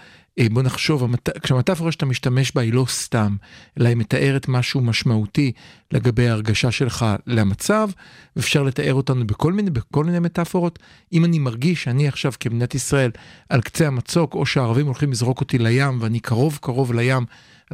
[0.53, 1.29] בוא נחשוב, המת...
[1.43, 3.37] כשהמטאפורה שאתה משתמש בה היא לא סתם,
[3.81, 5.53] אלא היא מתארת משהו משמעותי
[5.93, 7.89] לגבי ההרגשה שלך למצב,
[8.37, 10.79] ואפשר לתאר אותנו בכל מיני, בכל מיני מטאפורות.
[11.13, 13.11] אם אני מרגיש שאני עכשיו כמדינת ישראל
[13.49, 17.25] על קצה המצוק, או שהערבים הולכים לזרוק אותי לים ואני קרוב קרוב לים,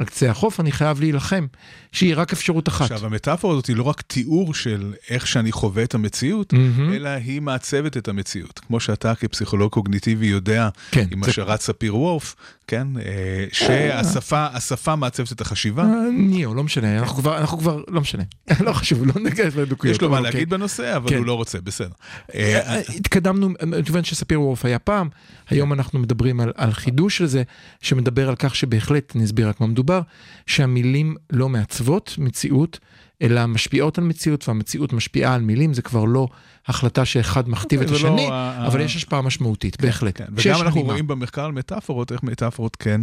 [0.01, 1.45] על קצה החוף, אני חייב להילחם,
[1.91, 2.91] שהיא רק אפשרות אחת.
[2.91, 6.93] עכשיו, המטאפורה הזאת היא לא רק תיאור של איך שאני חווה את המציאות, מהמם.
[6.93, 8.59] אלא היא מעצבת את המציאות.
[8.59, 12.35] כמו שאתה כפסיכולוג קוגניטיבי יודע, כן, עם זה- השערת ספיר וורף,
[12.71, 15.85] כן, אה, שהשפה השפה מעצבת את החשיבה.
[16.13, 18.23] ניאו, לא משנה, אנחנו כבר, אנחנו כבר, לא משנה,
[18.65, 19.95] לא חשוב, לא ניכנס לדקויות.
[19.95, 20.57] יש לו מה אבל להגיד אוקיי.
[20.57, 21.17] בנושא, אבל כן.
[21.17, 21.89] הוא לא רוצה, בסדר.
[22.35, 25.09] אה, אה, התקדמנו, מכיוון שספיר וורף היה פעם,
[25.49, 27.43] היום אנחנו מדברים על, על חידוש של זה,
[27.81, 30.01] שמדבר על כך שבהחלט, אני אסביר רק מה מדובר,
[30.47, 32.79] שהמילים לא מעצבות מציאות,
[33.21, 36.27] אלא משפיעות על מציאות, והמציאות משפיעה על מילים, זה כבר לא
[36.67, 40.17] החלטה שאחד מכתיב את זה לא השני, ה- אבל ה- יש השפעה משמעותית, בהחלט.
[40.17, 40.91] כן, וגם אנחנו הלימה.
[40.91, 43.01] רואים במחקר על מטאפורות, איך מטאפורות כן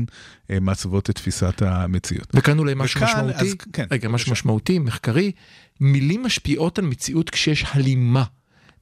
[0.50, 2.26] אה, מעצבות את תפיסת המציאות.
[2.34, 4.32] וכאן אולי משהו וכאן, משמעותי, אז כן, רגע, משהו.
[4.32, 5.32] משמעותי, מחקרי,
[5.80, 8.24] מילים משפיעות על מציאות כשיש הלימה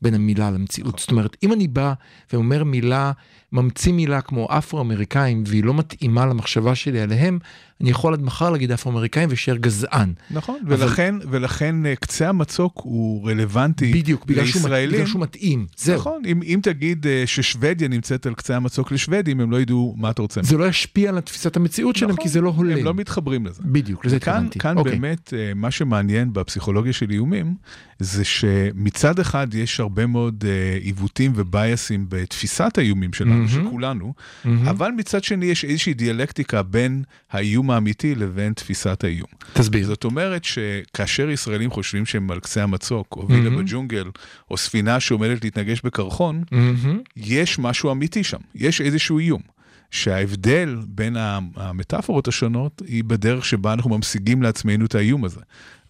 [0.03, 0.88] בין המילה למציאות.
[0.88, 1.01] נכון.
[1.01, 1.92] זאת אומרת, אם אני בא
[2.33, 3.12] ואומר מילה,
[3.53, 7.39] ממציא מילה כמו אפרו-אמריקאים והיא לא מתאימה למחשבה שלי עליהם,
[7.81, 10.13] אני יכול עד מחר להגיד אפרו-אמריקאים ויישאר גזען.
[10.31, 14.95] נכון, אבל- ולכן, ולכן אה, קצה המצוק הוא רלוונטי בדיוק, בגלל לישראלים.
[14.95, 15.67] בגלל שהוא מתאים.
[15.77, 15.97] זהו.
[15.97, 20.11] נכון, אם, אם תגיד אה, ששוודיה נמצאת על קצה המצוק לשוודים, הם לא ידעו מה
[20.11, 20.41] אתה רוצה.
[20.43, 22.79] זה לא ישפיע על תפיסת המציאות שלהם, נכון, כי זה לא הולם.
[22.79, 23.63] הם לא מתחברים לזה.
[23.65, 24.59] בדיוק, לזה כאן, התכוונתי.
[24.59, 24.93] כאן אוקיי.
[24.99, 27.55] באמת, אה, מה שמעניין בפסיכולוגיה של איומים,
[27.99, 30.45] זה שמצד אחד יש הרבה מאוד
[30.83, 33.65] עיוותים ובייסים בתפיסת האיומים שלנו, מהמם.
[33.65, 34.69] של כולנו, מהמם.
[34.69, 39.29] אבל מצד שני יש איזושהי דיאלקטיקה בין האיום האמיתי לבין תפיסת האיום.
[39.53, 39.87] תסביר.
[39.87, 43.65] זאת אומרת שכאשר ישראלים חושבים שהם על קצה המצוק, או וילה מהמם.
[43.65, 44.11] בג'ונגל,
[44.51, 47.01] או ספינה שעומדת להתנגש בקרחון, מהמם.
[47.17, 49.56] יש משהו אמיתי שם, יש איזשהו איום.
[49.97, 51.17] שההבדל בין
[51.57, 55.41] המטאפורות השונות היא בדרך שבה אנחנו ממשיגים לעצמנו את האיום הזה.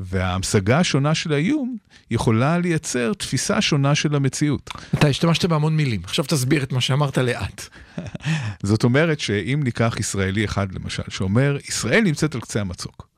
[0.00, 1.76] וההמשגה השונה של האיום
[2.10, 4.70] יכולה לייצר תפיסה שונה של המציאות.
[4.94, 7.68] אתה השתמשת בהמון מילים, עכשיו תסביר את מה שאמרת לאט.
[8.62, 13.08] זאת אומרת שאם ניקח ישראלי אחד למשל, שאומר, ישראל נמצאת על קצה המצוק.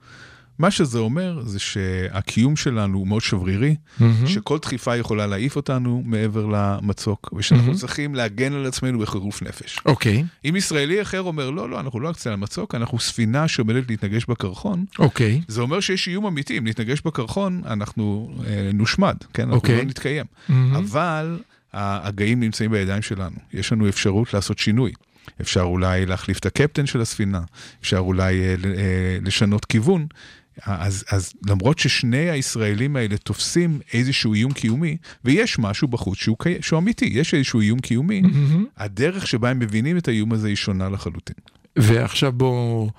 [0.59, 3.77] מה שזה אומר זה שהקיום שלנו הוא מאוד שברירי,
[4.27, 7.79] שכל דחיפה יכולה להעיף אותנו מעבר למצוק, ושאנחנו מהמם.
[7.79, 9.79] צריכים להגן על עצמנו בחירוף נפש.
[9.87, 13.91] אוקיי, אם ישראלי אחר אומר, לא, לא, אנחנו לא על קצה המצוק, אנחנו ספינה שעומדת
[13.91, 15.41] להתנגש בקרחון, אוקיי.
[15.49, 19.43] זה אומר שיש איום אמיתי, אם נתנגש בקרחון, אנחנו אה, נושמד, כן?
[19.43, 19.77] אנחנו אוקיי.
[19.77, 20.27] לא נתקיים.
[20.49, 20.77] מהמם.
[20.77, 21.39] אבל
[21.73, 23.37] ההגאים נמצאים בידיים שלנו.
[23.53, 24.93] יש לנו אפשרות לעשות שינוי.
[25.41, 27.41] אפשר אולי להחליף את הקפטן של הספינה,
[27.81, 30.07] אפשר אולי אה, אה, לשנות כיוון.
[30.65, 36.55] אז, אז למרות ששני הישראלים האלה תופסים איזשהו איום קיומי, ויש משהו בחוץ שהוא, קי...
[36.61, 38.65] שהוא אמיתי, יש איזשהו איום קיומי, מהמם.
[38.77, 41.37] הדרך שבה הם מבינים את האיום הזה היא שונה לחלוטין.
[41.77, 42.91] ועכשיו בוא...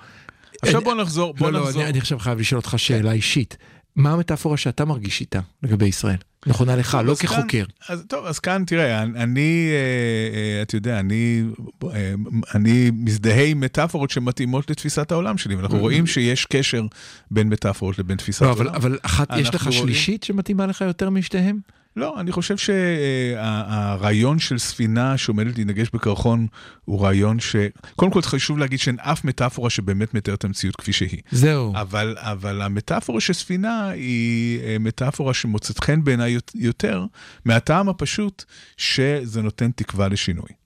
[0.62, 1.82] עכשיו בוא נחזור, בוא לא, לא, נחזור.
[1.82, 3.56] אני, אני עכשיו חייב לשאול אותך שאלה אישית.
[3.96, 6.16] מה המטאפורה שאתה מרגיש איתה לגבי ישראל?
[6.46, 7.64] נכונה לך, לא כחוקר.
[7.88, 11.42] אז טוב, אז כאן תראה, אני, אה, אה, אתה יודע, אני,
[11.84, 12.14] אה,
[12.54, 16.82] אני מזדהה עם מטאפורות שמתאימות לתפיסת העולם שלי, ואנחנו רואים שיש קשר
[17.30, 18.74] בין מטאפורות לבין תפיסת לא, אבל, העולם.
[18.80, 21.58] אבל אחת, יש לך רואים- שלישית שמתאימה לך יותר משתיהם?
[21.96, 26.46] לא, אני חושב שהרעיון של ספינה שעומדת להתנגש בקרחון
[26.84, 27.56] הוא רעיון ש...
[27.96, 31.20] קודם כל חשוב להגיד שאין אף מטאפורה שבאמת מתארת את המציאות כפי שהיא.
[31.30, 31.72] זהו.
[31.76, 37.04] אבל, אבל המטאפורה של ספינה היא אה, מטאפורה שמוצאת חן בעיניי יות- יותר,
[37.44, 38.44] מהטעם הפשוט
[38.76, 40.59] שזה נותן תקווה לשינוי.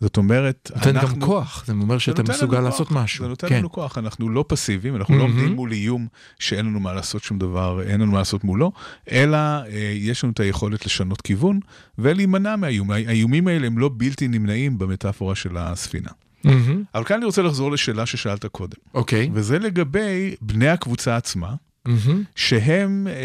[0.00, 1.16] זאת אומרת, נותן אנחנו...
[1.16, 3.24] גם כוח, זה אומר שאתה נותן מסוגל לעשות כוח, משהו.
[3.24, 3.58] זה נותן כן.
[3.58, 5.36] לנו כוח, אנחנו לא פסיביים, אנחנו לא מהמם.
[5.36, 6.06] עומדים מול איום
[6.38, 8.72] שאין לנו מה לעשות שום דבר, אין לנו מה לעשות מולו,
[9.10, 11.60] אלא אה, יש לנו את היכולת לשנות כיוון
[11.98, 12.90] ולהימנע מהאיום.
[12.90, 16.10] האיומים האלה הם לא בלתי נמנעים במטאפורה של הספינה.
[16.44, 16.82] מהמם.
[16.94, 19.30] אבל כאן אני רוצה לחזור לשאלה ששאלת קודם, אוקיי.
[19.32, 21.54] וזה לגבי בני הקבוצה עצמה.
[21.86, 22.22] מהמם.
[22.36, 23.18] שהם אה, אה,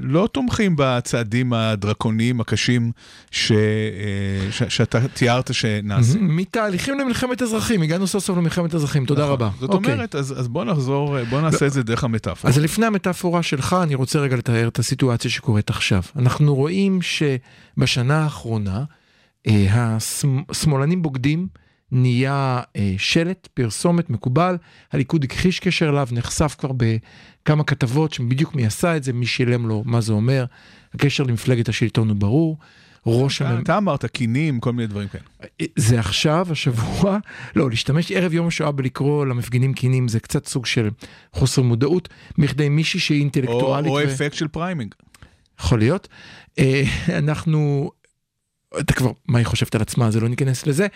[0.00, 2.92] לא תומכים בצעדים הדרקוניים הקשים
[3.30, 3.56] ש, אה,
[4.52, 6.20] ש, שאתה תיארת שנעשים.
[6.20, 6.36] מהמם.
[6.36, 9.32] מתהליכים למלחמת אזרחים, הגענו סוף סוף למלחמת אזרחים, תודה נכון.
[9.32, 9.50] רבה.
[9.60, 9.92] זאת אוקיי.
[9.92, 12.52] אומרת, אז, אז בוא נחזור, בוא נעשה את זה דרך המטאפורה.
[12.52, 16.02] אז לפני המטאפורה שלך, אני רוצה רגע לתאר את הסיטואציה שקורית עכשיו.
[16.16, 18.84] אנחנו רואים שבשנה האחרונה,
[19.46, 21.46] אה, השמ- השמאלנים בוגדים,
[21.92, 24.56] נהיה אה, שלט, פרסומת מקובל,
[24.92, 29.68] הליכוד הכחיש קשר אליו, נחשף כבר בכמה כתבות שבדיוק מי עשה את זה, מי שילם
[29.68, 30.44] לו, מה זה אומר.
[30.94, 32.58] הקשר למפלגת השלטון הוא ברור.
[33.06, 33.62] ראש הממשלה...
[33.62, 35.24] אתה אמרת כינים, כל מיני דברים כאלה.
[35.76, 37.18] זה עכשיו, השבוע,
[37.56, 40.88] לא, להשתמש ערב יום השואה בלקרוא למפגינים כינים זה קצת סוג של
[41.32, 43.90] חוסר מודעות, מצד מישהי שהיא או, אינטלקטואלית.
[43.90, 44.94] או ו- אפקט של framing.
[45.60, 46.08] יכול להיות.
[46.58, 46.82] אה,
[47.18, 47.90] אנחנו,
[48.80, 50.86] אתה כבר, מה היא חושבת על עצמה, זה לא ניכנס לזה.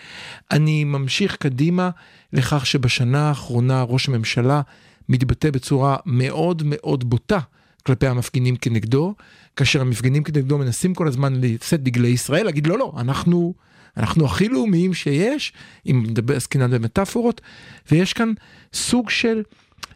[0.51, 1.89] אני ממשיך קדימה
[2.33, 4.61] לכך שבשנה האחרונה ראש הממשלה
[5.09, 7.39] מתבטא בצורה מאוד מאוד בוטה
[7.83, 9.15] כלפי המפגינים כנגדו,
[9.55, 13.53] כאשר המפגינים כנגדו מנסים כל הזמן לשאת דגלי ישראל, להגיד לא, לא, אנחנו
[13.97, 15.53] אנחנו הכי לאומיים שיש,
[15.85, 17.41] אם נדבר עסקינן במטאפורות,
[17.91, 18.33] ויש כאן
[18.73, 19.43] סוג של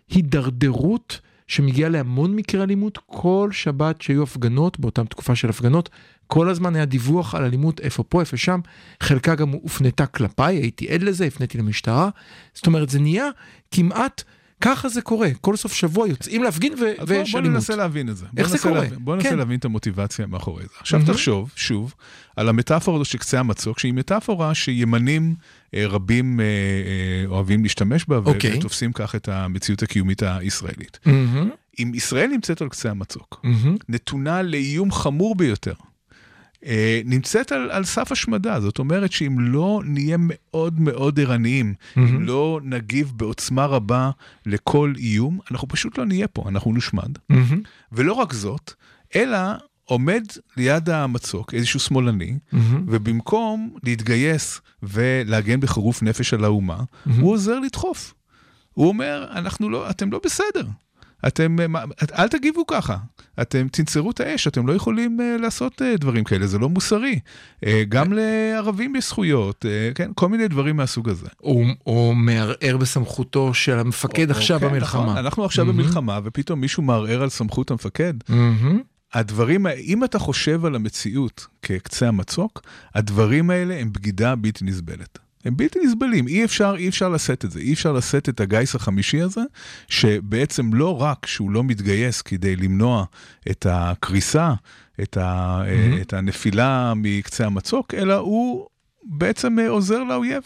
[0.09, 2.97] הידרדרות שמגיעה להמון מקרי אלימות.
[3.05, 5.89] כל שבת שהיו הפגנות, באותה תקופה של הפגנות,
[6.27, 8.59] כל הזמן היה דיווח על אלימות איפה פה, איפה שם,
[9.03, 12.09] חלקה גם הופנתה כלפיי, הייתי עד לזה, הפניתי למשטרה.
[12.53, 13.29] זאת אומרת, זה נהיה
[13.71, 14.23] כמעט,
[14.61, 17.55] ככה זה קורה, כל סוף שבוע יוצאים להפגין ו- אז בוא, ויש בוא אלימות.
[17.55, 18.25] ננסה להבין את זה.
[18.33, 18.81] בוא איך זה קורה?
[18.81, 19.37] להבין, בוא ננסה כן.
[19.37, 20.69] להבין את המוטיבציה מאחורי זה.
[20.79, 21.11] עכשיו מהמם.
[21.13, 21.93] תחשוב, שוב,
[22.35, 25.35] על המטאפורה הזו של קצה המצוק, שהיא מטאפורה שימנים
[25.73, 28.57] אה, רבים אה, אה, אוהבים להשתמש בה, ו- אוקיי.
[28.57, 30.99] ותופסים כך את המציאות הקיומית הישראלית.
[31.05, 33.75] מהמם, אם ישראל נמצאת על קצה המצוק, מהמם.
[33.89, 35.73] נתונה לאיום חמור ביותר.
[36.65, 42.23] אה, נמצאת על, על סף השמדה, זאת אומרת שאם לא נהיה מאוד מאוד ערניים, אם
[42.23, 44.11] לא נגיב בעוצמה רבה
[44.45, 47.09] לכל איום, אנחנו פשוט לא נהיה פה, אנחנו נושמד.
[47.29, 48.73] מהמם, ולא רק זאת,
[49.15, 49.37] אלא
[49.83, 50.23] עומד
[50.57, 52.85] ליד המצוק איזשהו שמאלני, מהמם.
[52.87, 56.77] ובמקום להתגייס ולהגן בחירוף נפש על האומה,
[57.19, 58.13] הוא עוזר לדחוף.
[58.73, 60.65] הוא אומר, אנחנו לא, אתם לא בסדר.
[61.27, 61.83] אתם, אה,
[62.17, 62.97] אל תגיבו ככה,
[63.41, 67.19] אתם תנצרו את האש, אתם לא יכולים uh, לעשות uh, דברים כאלה, זה לא מוסרי.
[67.89, 71.27] גם לערבים יש זכויות, כן, כל מיני דברים מהסוג הזה.
[71.43, 75.03] או, או מערער בסמכותו של המפקד עכשיו כן, במלחמה.
[75.03, 75.65] נכון, אנחנו עכשיו.
[75.65, 78.13] במלחמה, ופתאום מישהו מערער על סמכות המפקד.
[79.13, 82.61] הדברים, אם אתה חושב על המציאות כקצה המצוק,
[82.95, 85.19] הדברים האלה הם בגידה בלתי נסבלת.
[85.45, 88.75] הם בלתי נסבלים, אי אפשר, אי אפשר לשאת את זה, אי אפשר לשאת את הגיס
[88.75, 89.41] החמישי הזה,
[89.87, 93.05] שבעצם לא רק שהוא לא מתגייס כדי למנוע
[93.51, 94.53] את הקריסה,
[95.03, 96.01] את, ה, Mhm.
[96.01, 98.65] את הנפילה מקצה המצוק, אלא הוא
[99.03, 100.43] בעצם אה, עוזר לאויב.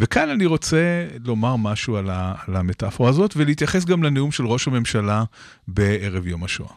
[0.00, 4.68] וכאן אני רוצה לומר משהו על, ה, על המטאפורה הזאת, ולהתייחס גם לנאום של ראש
[4.68, 5.24] הממשלה
[5.68, 6.70] בערב יום השואה.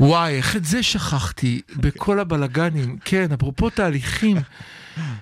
[0.00, 2.98] וואי, איך את זה שכחתי בכל הבלגנים.
[3.04, 4.36] כן, אפרופו תהליכים.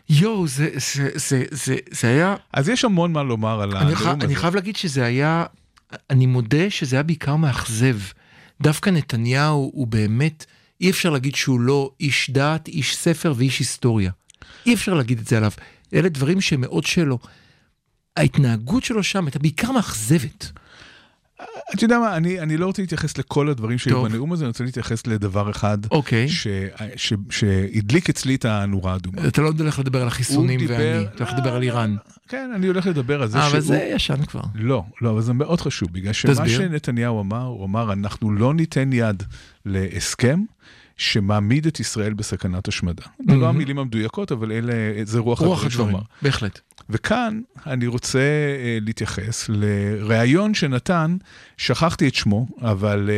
[0.08, 2.36] יואו, זה, זה, זה, זה, זה היה...
[2.52, 4.10] אז יש המון מה לומר על הנאום הזה.
[4.10, 5.44] אני חייב להגיד שזה היה...
[6.10, 7.98] אני מודה שזה היה בעיקר מאכזב.
[8.60, 10.44] דווקא נתניהו הוא באמת...
[10.80, 14.10] אי אפשר להגיד שהוא לא איש דעת, איש ספר ואיש היסטוריה.
[14.66, 15.50] אי אפשר להגיד את זה עליו.
[15.94, 17.18] אלה דברים שמאוד שלו.
[18.16, 20.52] ההתנהגות שלו שם הייתה בעיקר מאכזבת.
[21.74, 24.02] אתה יודע מה, אני, אני לא רוצה להתייחס לכל הדברים שהיו.
[24.02, 26.28] בנאום הזה, אני רוצה להתייחס לדבר אחד אוקיי.
[26.28, 26.46] ש,
[26.96, 29.28] ש, שהדליק אצלי את הנורה האדומה.
[29.28, 31.96] אתה לא הולך לדבר על החיסונים דיבר- ואני, אתה הולך לדבר על איראן.
[32.28, 33.52] כן, אני הולך לדבר על זה אה, שהוא...
[33.52, 34.40] אבל זה ישן כבר.
[34.54, 36.58] לא, לא, אבל זה מאוד חשוב, בגלל שמה תסביר.
[36.58, 39.22] שנתניהו אמר, הוא אמר, אנחנו לא ניתן יד
[39.66, 40.42] להסכם
[40.96, 43.02] שמעמיד את ישראל בסכנת השמדה.
[43.30, 44.72] זה לא המילים המדויקות, אבל אלה,
[45.04, 46.00] זה רוח, הדברים שהוא אמר.
[46.22, 46.60] בהחלט.
[46.90, 51.16] וכאן אני רוצה אה, להתייחס לראיון שנתן,
[51.56, 53.14] שכחתי את שמו, אבל אה,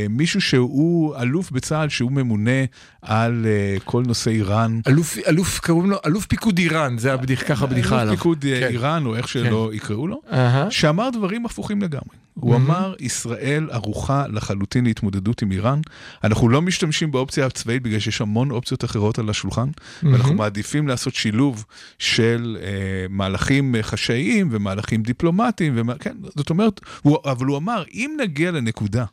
[0.00, 2.64] אה, מישהו שהוא אלוף בצה"ל, שהוא ממונה
[3.02, 4.80] על אה, כל נושא איראן.
[4.88, 8.08] אלוף, אלוף, קוראים לו אלוף פיקוד איראן, זה הבדיח, ככה הבדיחה עליו.
[8.08, 8.66] אלוף פיקוד כן.
[8.70, 10.70] איראן, או איך שלא יקראו לו, אהה.
[10.70, 12.16] שאמר דברים הפוכים לגמרי.
[12.40, 15.80] הוא אמר, ישראל ערוכה לחלוטין להתמודדות עם איראן.
[16.24, 19.68] אנחנו לא משתמשים באופציה הצבאית בגלל שיש המון אופציות אחרות על השולחן,
[20.02, 21.64] ואנחנו מעדיפים לעשות שילוב
[21.98, 28.16] של אה, מהלכים חשאיים ומהלכים דיפלומטיים, ומה, כן, זאת אומרת, הוא, אבל הוא אמר, אם
[28.22, 29.04] נגיע לנקודה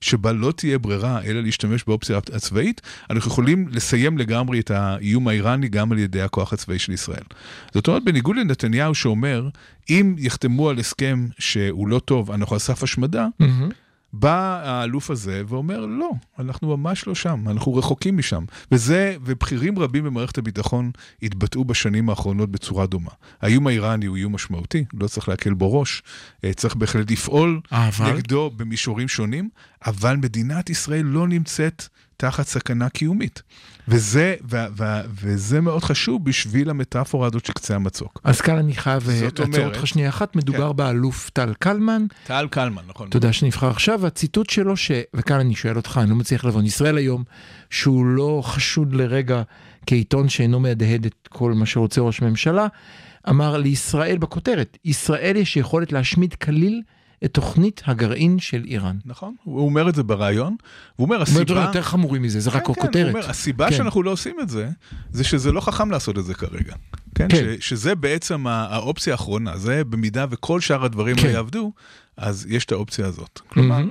[0.00, 5.68] שבה לא תהיה ברירה אלא להשתמש באופציה הצבאית, אנחנו יכולים לסיים לגמרי את האיום האיראני
[5.68, 7.24] גם על ידי הכוח הצבאי של ישראל.
[7.74, 9.48] זאת אומרת, בניגוד לנתניהו שאומר,
[9.90, 13.68] אם יחתמו על הסכם שהוא לא טוב, אנחנו על סף השמדה, מהמם.
[14.12, 18.44] בא האלוף הזה ואומר, לא, אנחנו ממש לא שם, אנחנו רחוקים משם.
[18.72, 20.90] וזה, ובכירים רבים במערכת הביטחון
[21.22, 23.10] התבטאו בשנים האחרונות בצורה דומה.
[23.40, 26.02] האיום האיראני הוא איום משמעותי, לא צריך להקל בו ראש,
[26.44, 28.12] אה, צריך בהחלט לפעול אבל?
[28.12, 29.48] נגדו במישורים שונים,
[29.86, 31.84] אבל מדינת ישראל לא נמצאת
[32.20, 33.42] תחת סכנה קיומית.
[33.88, 34.84] וזה, ו- ו-
[35.20, 38.20] וזה מאוד חשוב בשביל המטאפורה הזאת של קצה המצוק.
[38.24, 40.76] אז כאן אני חייב אה, לעצור אומרת- אותך שנייה אחת, מדובר כן.
[40.76, 43.08] באלוף טל קלמן, טל קלמן, נכון.
[43.08, 44.90] אתה יודע שנבחר עכשיו, הציטוט שלו, ש...
[45.14, 47.24] וכאן אני שואל אותך, אני לא מצליח לבון, ישראל היום,
[47.70, 49.42] שהוא לא חשוד לרגע
[49.86, 52.66] כעיתון שאינו מהדהד את כל מה שרוצה ראש ממשלה,
[53.28, 56.82] אמר לישראל בכותרת, ישראל יש יכולת להשמיד כליל
[57.24, 58.96] את תוכנית הגרעין של איראן.
[59.04, 60.56] נכון, הוא אומר את זה בריאיון,
[60.98, 61.64] והוא אומר, זאת אומרת, הסיבה...
[61.64, 63.06] יותר חמורים מזה, זה רק כן, כן, הכותרת.
[63.06, 63.76] הוא אומר, הסיבה כן.
[63.76, 64.68] שאנחנו לא עושים את זה,
[65.10, 66.74] זה שזה לא חכם לעשות את זה כרגע.
[67.14, 67.26] כן?
[67.28, 67.56] כן.
[67.60, 71.26] ש, שזה בעצם האופציה האחרונה, זה במידה וכל שאר הדברים כן.
[71.26, 71.72] לא יעבדו,
[72.16, 73.40] אז יש את האופציה הזאת.
[73.48, 73.84] כלומר.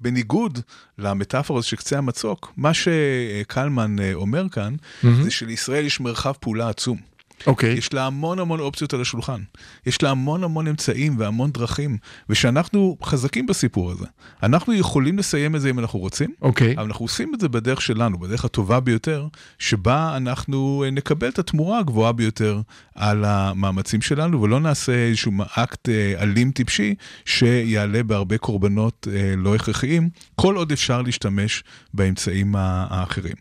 [0.00, 0.58] בניגוד
[0.98, 5.22] למטאפורה הזאת של קצה המצוק, מה שקלמן אה, אומר כאן, מהמם.
[5.22, 6.98] זה שלישראל יש מרחב פעולה עצום.
[7.46, 7.72] אוקיי.
[7.72, 9.40] יש לה המון המון אופציות על השולחן.
[9.86, 14.06] יש לה המון המון אמצעים והמון דרכים, ושאנחנו חזקים בסיפור הזה.
[14.42, 16.74] אנחנו יכולים לסיים את זה אם אנחנו רוצים, אוקיי.
[16.74, 19.26] אבל אנחנו עושים את זה בדרך שלנו, בדרך הטובה ביותר,
[19.58, 22.60] שבה אנחנו אה, נקבל את התמורה הגבוהה ביותר
[22.94, 29.54] על המאמצים שלנו, ולא נעשה איזשהו אקט אה, אלים טיפשי שיעלה בהרבה קורבנות אה, לא
[29.54, 31.64] הכרחיים, כל עוד אפשר להשתמש
[31.94, 33.34] באמצעים האחרים.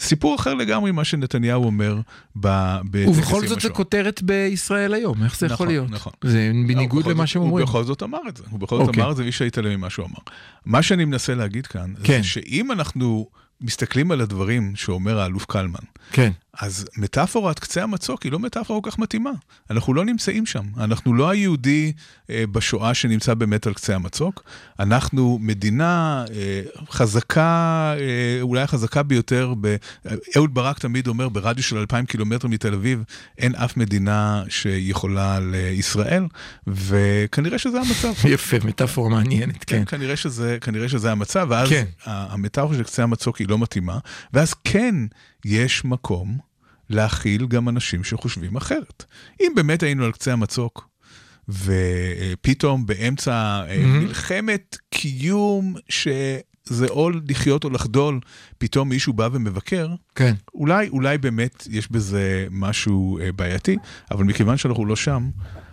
[0.00, 2.00] סיפור אחר לגמרי מה שנתניהו אומר
[2.40, 3.70] ב- בטקס ובכל זאת זה.
[3.70, 5.90] כותרת בישראל היום, איך זה יכול נכון, להיות?
[5.90, 6.12] נכון.
[6.24, 7.66] זה בניגוד למה שהם אומרים.
[7.66, 9.02] הוא בכל זאת אמר את זה, הוא בכל זאת אוקיי.
[9.02, 10.18] אמר את זה, ואי אפשר להתעלם ממה שהוא אמר.
[10.66, 12.22] מה שאני מנסה להגיד כאן, כן.
[12.22, 13.26] זה שאם אנחנו
[13.60, 16.30] מסתכלים על הדברים שאומר האלוף קלמן, כן.
[16.60, 19.30] אז מטאפורת קצה המצוק היא לא מטאפורה כל כך מתאימה.
[19.70, 20.64] אנחנו לא נמצאים שם.
[20.78, 21.92] אנחנו לא היהודי
[22.30, 24.42] אה, בשואה שנמצא באמת על קצה המצוק.
[24.80, 29.54] אנחנו מדינה אה, חזקה, אה, אולי החזקה ביותר.
[29.60, 29.66] ב...
[29.66, 33.02] אה, אהוד ברק תמיד אומר, ברדיוס של 2,000 קילומטר מתל אביב,
[33.38, 36.24] אין אף מדינה שיכולה לישראל,
[36.66, 38.12] וכנראה שזה המצב.
[38.34, 39.78] יפה, מטאפורה מעניינת, כן.
[39.78, 41.68] כן, כנראה שזה, כנראה שזה המצב, ואז.
[41.68, 41.84] כן.
[42.04, 43.98] המטאפורה של קצה המצוק היא לא מתאימה,
[44.32, 44.94] ואז כן
[45.44, 46.38] יש מקום
[46.90, 49.04] להכיל גם אנשים שחושבים אחרת.
[49.40, 50.88] אם באמת היינו על קצה המצוק,
[51.48, 53.86] ופתאום באמצע mm-hmm.
[53.86, 58.20] מלחמת קיום שזה או לחיות או לחדול,
[58.58, 60.34] פתאום מישהו בא ומבקר, כן.
[60.54, 63.76] אולי, אולי באמת יש בזה משהו אה, בעייתי,
[64.10, 65.30] אבל מכיוון שאנחנו לא שם,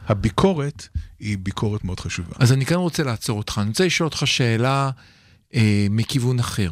[0.08, 0.88] הביקורת
[1.20, 2.36] היא ביקורת מאוד חשובה.
[2.40, 3.58] אז אני כאן רוצה לעצור אותך.
[3.62, 4.90] אני רוצה לשאול אותך שאלה
[5.56, 6.72] אה, מכיוון אחר.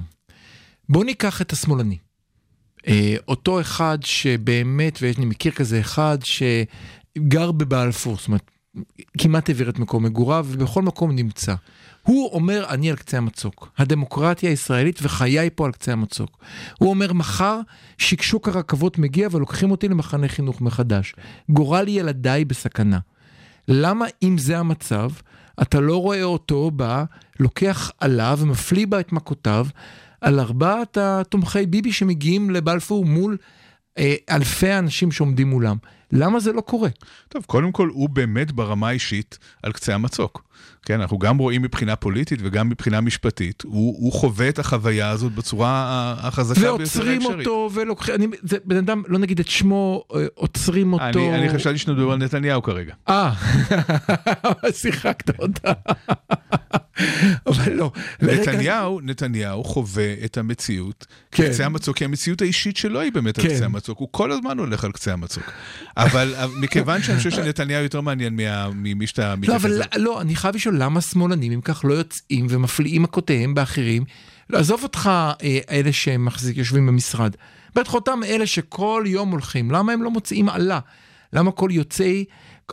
[0.90, 1.98] בוא ניקח את השמאלני.
[2.88, 8.52] אה, אותו אחד שבאמת, ואני מכיר כזה אחד שגר בבלפור, זאת אומרת,
[9.18, 11.56] כמעט העביר את מקום מגוריו, ובכל מקום נמצא.
[12.04, 13.70] הוא אומר, אני על קצה המצוק.
[13.78, 16.38] הדמוקרטיה הישראלית וחיי פה על קצה המצוק.
[16.80, 17.60] הוא אומר, מחר
[17.98, 21.16] שקשוק הרכבות מגיע ולוקחים אותי למחנה חינוך מחדש.
[21.50, 23.00] גורל ילדיי בסכנה.
[23.68, 25.10] למה אם זה המצב,
[25.62, 27.04] אתה לא רואה אותו בא,
[27.40, 29.68] לוקח עליו ומפליא בה את מכותיו
[30.24, 33.38] על ארבעת התומכי ביבי שמגיעים לבלפור מול
[33.98, 35.78] אה, אלפי האנשים שעומדים מולם.
[36.12, 36.90] למה זה לא קורה?
[37.30, 40.44] טוב, קודם כל, הוא באמת ברמה האישית על קצה המצוק.
[40.86, 45.32] כן, אנחנו גם רואים מבחינה פוליטית וגם מבחינה משפטית, הוא, הוא חווה את החוויה הזאת
[45.32, 47.48] בצורה החזקה ביותר ועוצרים האפשרית.
[47.48, 51.06] אותו ולוקחים, אני, זה בן אדם, לא נגיד את שמו, אה, עוצרים אותו.
[51.06, 52.94] אני, אני חשבתי שנדבר על נתניהו כרגע.
[53.10, 53.34] אה,
[54.82, 55.72] שיחקת אותה.
[57.48, 57.92] אבל לא.
[58.22, 61.50] נתניהו, נתניהו חווה את המציאות כן.
[61.50, 63.56] קצה המצוק, כי המציאות האישית שלו היא באמת על כן.
[63.56, 65.52] קצה המצוק, הוא כל הזמן הולך על קצה המצוק.
[65.98, 68.40] אבל אבל מכיוון שאני חושב שנתניהו יותר מעניין
[68.76, 69.88] ממי שאתה לא, מתייחס אבל אליו.
[69.98, 74.04] לא, אני חייב לשאול למה שמאלנים אם כך לא יוצאים ומפליאים מכותיהם באחרים.
[74.50, 75.10] לא, עזוב אותך
[75.44, 77.36] אה, אלה שמחזיק, יושבים במשרד.
[77.76, 80.80] בטח אותם אלה שכל יום הולכים, למה הם לא מוציאים עלה?
[81.34, 82.26] למה כל יוצאי,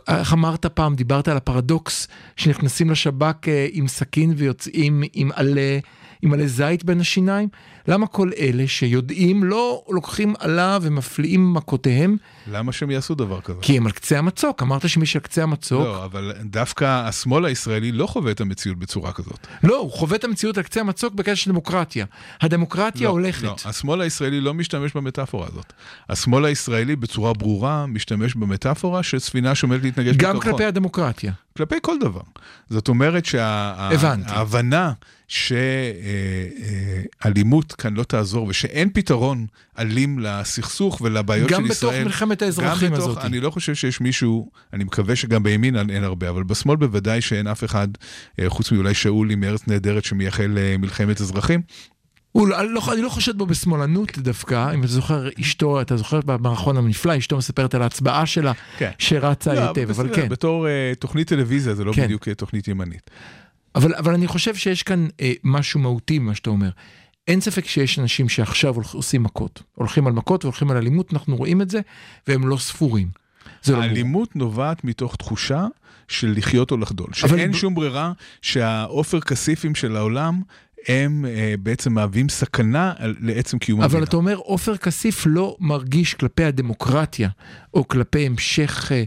[0.07, 2.07] איך אמרת פעם, דיברת על הפרדוקס,
[2.37, 5.79] שנכנסים לשב"כ אה, עם סכין ויוצאים עם עלה,
[6.21, 7.49] עם עלה זית בין השיניים?
[7.87, 12.17] למה כל אלה שיודעים לא לוקחים עלה ומפליאים מכותיהם?
[12.51, 13.59] למה שהם יעשו דבר כזה?
[13.61, 15.83] כי הם על קצה המצוק, אמרת שמי שעל קצה המצוק...
[15.83, 19.47] לא, אבל דווקא השמאל הישראלי לא חווה את המציאות בצורה כזאת.
[19.63, 22.05] לא, הוא חווה את המציאות על קצה המצוק בקשר של דמוקרטיה.
[22.41, 23.43] הדמוקרטיה לא, הולכת.
[23.43, 25.73] לא, השמאל הישראלי לא משתמש במטאפורה הזאת.
[26.09, 30.51] השמאל הישראלי בצורה ברורה משתמש במטאפרה שספינה שעומדת להתנגש גם בקרחון.
[30.51, 31.31] כלפי הדמוקרטיה.
[31.57, 32.21] כלפי כל דבר.
[32.69, 33.25] זאת אומרת.
[33.25, 34.93] שההבנה
[37.21, 39.45] שאלימות כאן לא תעזור ושאין פתרון
[39.79, 41.91] אלים לסכסוך ולבעיות של גם ישראל.
[41.93, 43.17] בתוך מלחמת האזרחים גם הזאת.
[43.17, 47.47] אני לא חושב שיש מישהו, אני מקווה שגם בימין אין הרבה, אבל בשמאל בוודאי שאין
[47.47, 47.87] אף אחד,
[48.39, 51.61] אה, חוץ מאולי שאולי מארץ נהדרת שמייחל אה, מלחמת אזרחים.
[52.31, 55.97] הוא לא, אני, לא, אני לא חושד בו בשמאלנות דווקא, אם אתה זוכר, אשתו, אתה
[55.97, 58.91] זוכר במערכון הנפלא, אשתו מספרת על ההצבעה שלה, כן.
[58.97, 60.29] שרצה לא, היטב, אבל כן.
[60.29, 62.03] בתור אה, תוכנית טלוויזיה זה לא כן.
[62.03, 63.09] בדיוק תוכנית ימנית.
[63.75, 66.69] אבל, אבל אני חושב שיש כאן אה, משהו מהותי ממה שאתה אומר.
[67.27, 69.63] אין ספק שיש אנשים שעכשיו עושים מכות.
[69.75, 71.79] הולכים על מכות והולכים על אלימות, אנחנו רואים את זה,
[72.27, 73.07] והם לא ספורים.
[73.69, 73.77] לא.
[73.77, 75.67] האלימות נובעת מתוך תחושה
[76.07, 77.07] של לחיות או לחדול.
[77.23, 78.11] אבל שאין ב- שום ברירה
[78.41, 80.41] שהעופר כסיפים של העולם
[80.87, 84.03] הם אה, בעצם מהווים סכנה על- לעצם קיום אבל המדינה.
[84.07, 87.29] אתה אומר, עופר כסיף לא מרגיש כלפי הדמוקרטיה,
[87.73, 89.03] או כלפי המשך אה,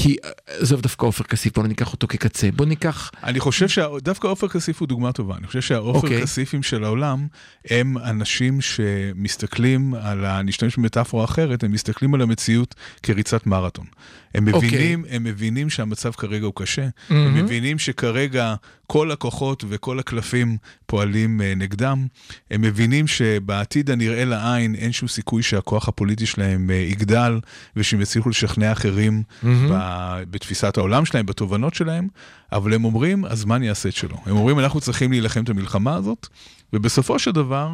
[0.00, 3.10] כי אה, עזוב דווקא עופר כסיף, בוא ניקח אותו כקצה, בוא ניקח...
[3.24, 5.36] אני חושב שדווקא עופר כסיף הוא דוגמה טובה.
[5.36, 6.22] אני חושב שהעופר אוקיי.
[6.22, 7.26] כסיפים של העולם
[7.70, 13.86] הם אנשים שמסתכלים על, ה- אני אשתמש במטאפורה אחרת, הם מסתכלים על המציאות כריצת מרתון.
[14.34, 14.68] הם אוקיי.
[14.68, 16.90] מבינים, הם מבינים שהמצב כרגע הוא קשה, הם
[17.24, 17.44] מהמם.
[17.44, 18.54] מבינים שכרגע
[18.86, 20.56] כל הכוחות וכל הקלפים
[20.86, 22.06] פועלים אה, נגדם,
[22.50, 27.40] הם מבינים שבעתיד הנראה לעין אין שום סיכוי שהכוח הפוליטי שלהם אה, יגדל
[27.76, 29.22] ושהם יצליחו לשכנע אחרים.
[29.44, 32.08] ב- בתפיסת העולם שלהם, בתובנות שלהם,
[32.52, 34.16] אבל הם אומרים, הזמן יעשה את שלו.
[34.26, 36.26] הם אומרים, אנחנו צריכים להילחם את המלחמה הזאת,
[36.72, 37.70] ובסופו של דבר,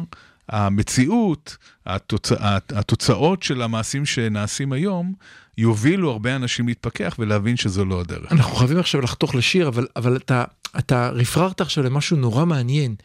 [0.49, 2.35] המציאות, התוצא,
[2.69, 5.13] התוצאות של המעשים שנעשים היום,
[5.57, 8.31] יובילו הרבה אנשים להתפכח ולהבין שזו לא הדרך.
[8.31, 10.43] אנחנו חייבים עכשיו לחתוך לשיר, אבל, אבל אתה,
[10.79, 12.95] אתה רפררת עכשיו למשהו נורא מעניין,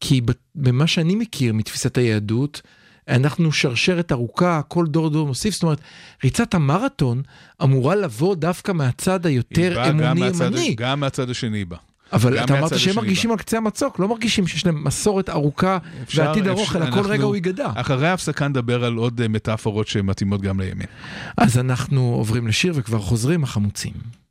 [0.00, 0.20] כי
[0.54, 2.60] במה שאני מכיר מתפיסת היהדות,
[3.08, 5.80] אנחנו שרשרת ארוכה, כל דור דור מוסיף, זאת אומרת,
[6.24, 7.22] ריצת המרתון
[7.62, 10.74] אמורה לבוא דווקא מהצד היותר באה גם אמוני מהצד- ימני.
[10.74, 11.78] גם מהצד השני היא באה.
[12.12, 16.22] אבל אתה אמרת שהם מרגישים על קצה המצוק, לא מרגישים שיש להם מסורת ארוכה אפשר-
[16.26, 17.68] ועתיד ארוך, אפשר- אלא כל רגע הוא ייגדע.
[17.74, 20.86] אחרי ההפסקה נדבר על עוד אה, מטאפורות שמתאימות גם לימין.
[21.36, 24.23] אז אנחנו עוברים לשיר וכבר חוזרים החמוצים.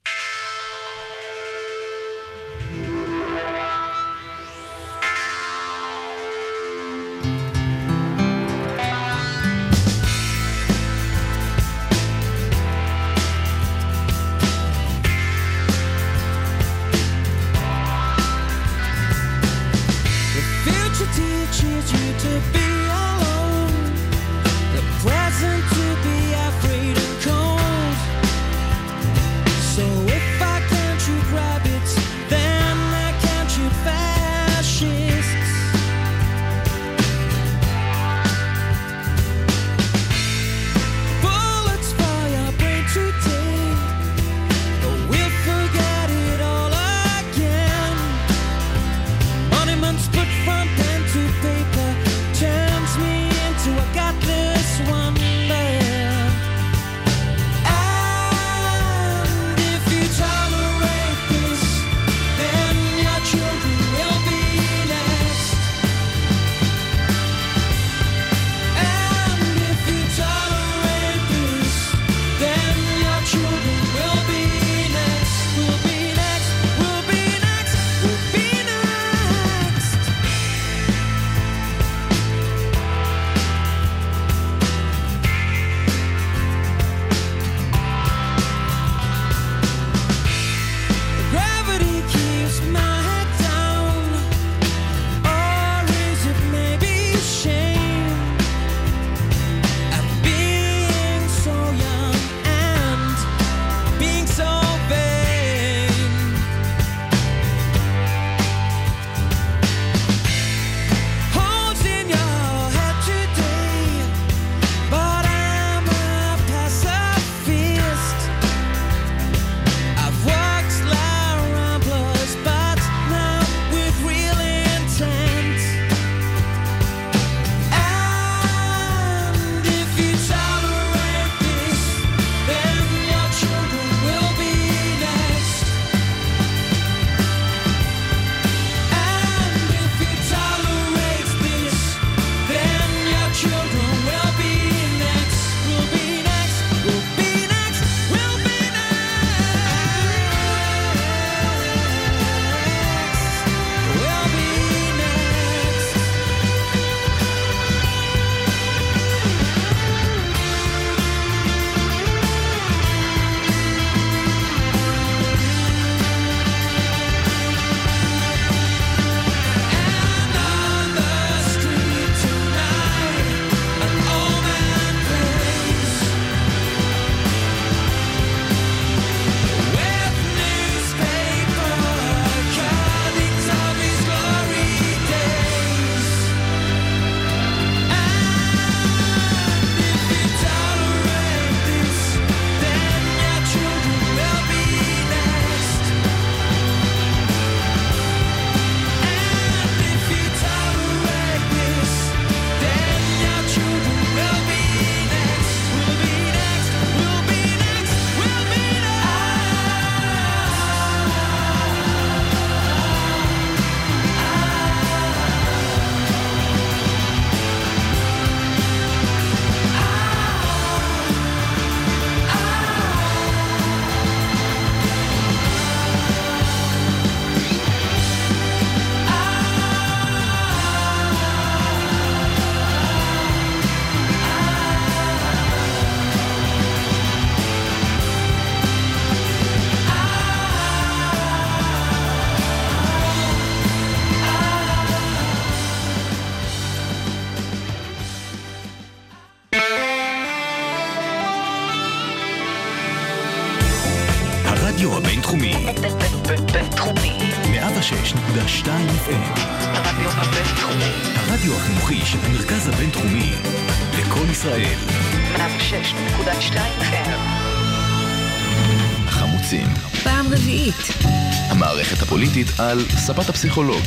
[272.59, 273.81] על ספת הפסיכולוג.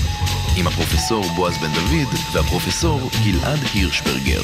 [0.57, 4.43] עם הפרופסור בועז בן דוד והפרופסור גלעד הירשברגר.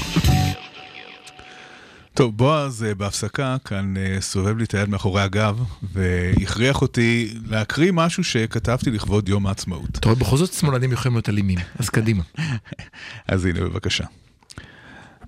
[2.14, 5.62] טוב, בועז אה, בהפסקה כאן אה, סובב לי את היד מאחורי הגב,
[5.92, 9.98] והכריח אותי להקריא משהו שכתבתי לכבוד יום העצמאות.
[9.98, 12.22] אתה רואה, בכל זאת שמאלנים יכולים להיות אלימים, אז קדימה.
[13.28, 14.04] אז הנה, בבקשה.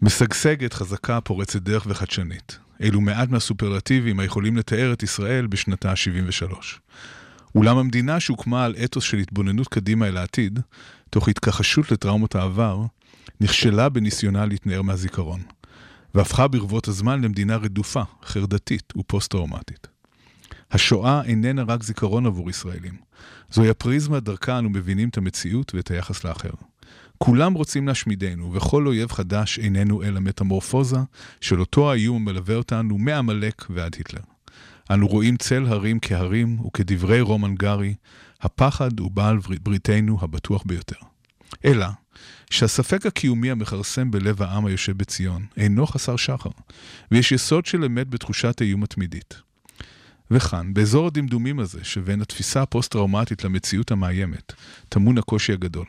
[0.02, 2.58] משגשגת, חזקה, פורצת דרך וחדשנית.
[2.82, 6.54] אלו מעט מהסופרלטיבים היכולים לתאר את ישראל בשנתה ה-73.
[7.54, 10.60] אולם המדינה שהוקמה על אתוס של התבוננות קדימה אל העתיד,
[11.10, 12.82] תוך התכחשות לטראומות העבר,
[13.40, 15.42] נכשלה בניסיונה להתנער מהזיכרון,
[16.14, 19.86] והפכה ברבות הזמן למדינה רדופה, חרדתית ופוסט-טראומטית.
[20.70, 22.96] השואה איננה רק זיכרון עבור ישראלים.
[23.50, 26.50] זוהי הפריזמה דרכה אנו מבינים את המציאות ואת היחס לאחר.
[27.18, 30.98] כולם רוצים להשמידנו, וכל אויב חדש איננו אלא מטמורפוזה
[31.40, 34.33] של אותו האיום המלווה אותנו מעמלק ועד היטלר.
[34.90, 37.94] אנו רואים צל הרים כהרים, וכדברי רומן גארי,
[38.40, 40.96] הפחד הוא בעל ברית- בריתנו הבטוח ביותר.
[41.64, 41.86] אלא,
[42.50, 46.50] שהספק הקיומי המכרסם בלב העם היושב בציון אינו חסר שחר,
[47.10, 49.34] ויש יסוד של אמת בתחושת האיום התמידית.
[50.30, 54.52] וכאן, באזור הדמדומים הזה, שבין התפיסה הפוסט-טראומטית למציאות המאיימת,
[54.88, 55.86] טמון הקושי הגדול.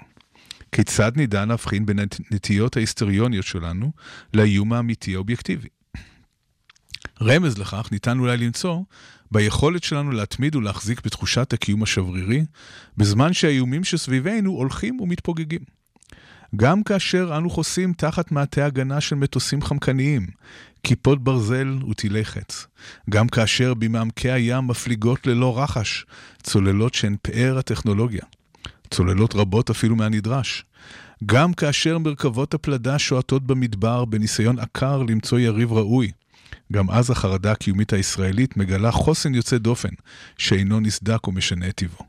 [0.72, 3.92] כיצד נדע להבחין בין הנטיות ההיסטריוניות שלנו
[4.34, 5.68] לאיום האמיתי האובייקטיבי?
[7.22, 8.82] רמז לכך ניתן אולי למצוא
[9.32, 12.46] ביכולת שלנו להתמיד ולהחזיק בתחושת הקיום השברירי,
[12.98, 15.60] בזמן שהאיומים שסביבנו הולכים ומתפוגגים.
[16.56, 20.28] גם כאשר אנו חוסים תחת מעטה הגנה של מטוסים חמקניים,
[20.84, 22.68] כיפות ברזל וטילי חץ.
[23.10, 26.06] גם כאשר במעמקי הים מפליגות ללא רחש
[26.44, 28.24] צוללות שהן פאר הטכנולוגיה.
[28.92, 30.66] צוללות רבות אפילו מהנדרש.
[31.26, 36.12] גם כאשר מרכבות הפלדה שועטות במדבר בניסיון עקר למצוא יריב ראוי.
[36.74, 39.90] גם אז החרדה הקיומית הישראלית מגלה חוסן יוצא דופן,
[40.38, 42.04] שאינו נסדק ומשנה את טיבו.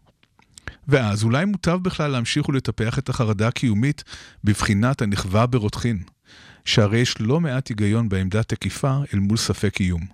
[0.88, 4.04] ואז אולי מוטב בכלל להמשיך ולטפח את החרדה הקיומית
[4.44, 6.02] בבחינת הנכווה ברותחין,
[6.64, 10.06] שהרי יש לא מעט היגיון בעמדה תקיפה אל מול ספק איום.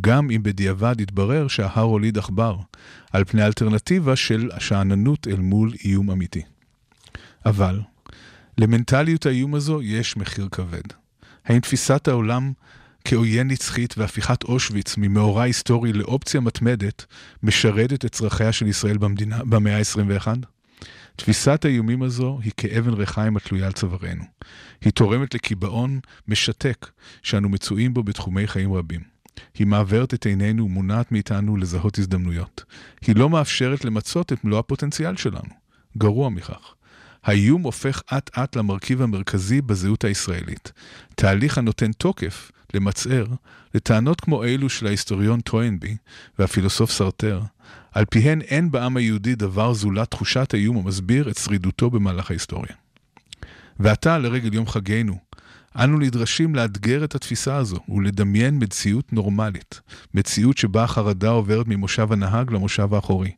[0.00, 2.56] גם אם בדיעבד יתברר שההר הוליד עכבר,
[3.12, 6.42] על פני אלטרנטיבה של שאננות אל מול איום אמיתי.
[7.46, 7.80] אבל,
[8.58, 10.82] למנטליות האיום הזו יש מחיר כבד.
[11.44, 12.52] האם תפיסת העולם
[13.10, 17.06] כעוין נצחית והפיכת אושוויץ ממאורע היסטורי לאופציה מתמדת
[17.42, 20.28] משרתת את צרכיה של ישראל במדינה, במאה ה-21?
[21.16, 24.24] תפיסת האיומים הזו היא כאבן ריחיים התלויה על צווארנו.
[24.80, 26.90] היא תורמת לקיבעון משתק
[27.22, 29.00] שאנו מצויים בו בתחומי חיים רבים.
[29.54, 32.64] היא מעוורת את עינינו ומונעת מאיתנו לזהות הזדמנויות.
[33.06, 35.50] היא לא מאפשרת למצות את מלוא הפוטנציאל שלנו.
[35.98, 36.74] גרוע מכך.
[37.24, 40.72] האיום הופך אט-אט למרכיב המרכזי בזהות הישראלית.
[41.14, 43.26] תהליך הנותן תוקף למצער
[43.74, 45.96] לטענות כמו אלו של ההיסטוריון טוינבי
[46.38, 47.42] והפילוסוף סרטר,
[47.92, 52.72] על פיהן אין בעם היהודי דבר זולת תחושת האיום המסביר את שרידותו במהלך ההיסטוריה.
[53.78, 55.18] ועתה, לרגל יום חגנו,
[55.76, 59.80] אנו נדרשים לאתגר את התפיסה הזו ולדמיין מציאות נורמלית,
[60.14, 63.30] מציאות שבה החרדה עוברת ממושב הנהג למושב האחורי.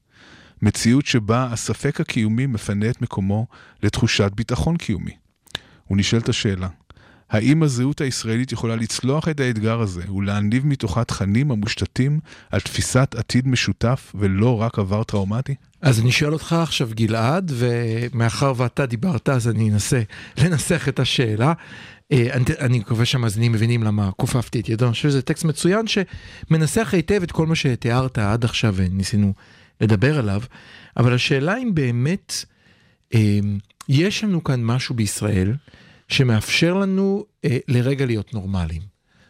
[0.63, 3.47] מציאות שבה הספק הקיומי מפנה את מקומו
[3.83, 5.17] לתחושת ביטחון קיומי.
[5.91, 6.69] ונשאלת השאלה,
[7.31, 12.21] האם הזהות הישראלית יכולה לצלוח את האתגר הזה ולהניב מתוכה תכנים המושתתים
[12.51, 15.55] על תפיסת עתיד משותף ולא רק עבר טראומטי?
[15.83, 20.03] אז אני שואל אותך עכשיו, גלעד, ומאחר ואתה דיברת, אז אני אנסה
[20.39, 21.53] לנסח את השאלה.
[22.13, 25.85] אה, אני, אני מקווה שהמאזינים מבינים למה כופפתי את ידו, אני חושב שזה טקסט מצוין
[25.87, 29.33] שמנסח היטב את כל מה שתיארת עד עכשיו וניסינו
[29.81, 30.43] לדבר עליו,
[30.97, 32.45] אבל השאלה אם באמת
[33.15, 33.39] אה,
[33.89, 35.53] יש לנו כאן משהו בישראל
[36.11, 38.83] שמאפשר לנו אה, לרגע להיות נורמליים.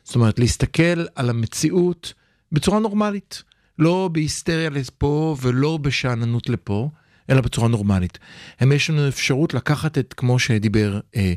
[0.04, 2.14] זאת אומרת, להסתכל על המציאות
[2.52, 3.42] בצורה נורמלית.
[3.78, 6.90] לא בהיסטריה לפה ולא בשאננות לפה,
[7.30, 8.18] אלא בצורה נורמלית.
[8.60, 11.32] הם יש לנו אפשרות לקחת את, כמו שדיבר אה,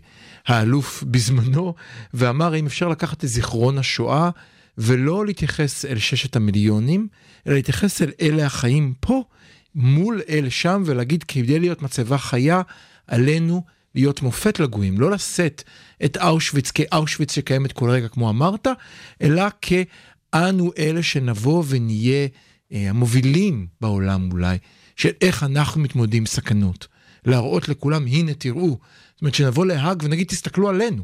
[0.48, 1.74] האלוף בזמנו,
[2.14, 4.30] ואמר אם אפשר לקחת את זיכרון השואה
[4.78, 7.08] ולא להתייחס אל ששת המיליונים,
[7.48, 9.24] אלא להתייחס אל אלה החיים פה,
[9.76, 12.62] מול אלה שם, ולהגיד כדי להיות מצבה חיה,
[13.08, 13.64] עלינו
[13.96, 15.64] להיות מופת לגויים, לא לשאת
[16.06, 18.68] את אושוויץ כאושוויץ שקיימת כל רגע כמו אמרת,
[19.22, 22.28] אלא כאנו אלה שנבוא ונהיה
[22.74, 24.58] אה, המובילים בעולם אולי,
[24.96, 26.88] של איך אנחנו מתמודדים סכנות.
[27.26, 28.80] להראות לכולם, הנה תראו,
[29.14, 31.04] זאת אומרת שנבוא להאג ונגיד תסתכלו עלינו.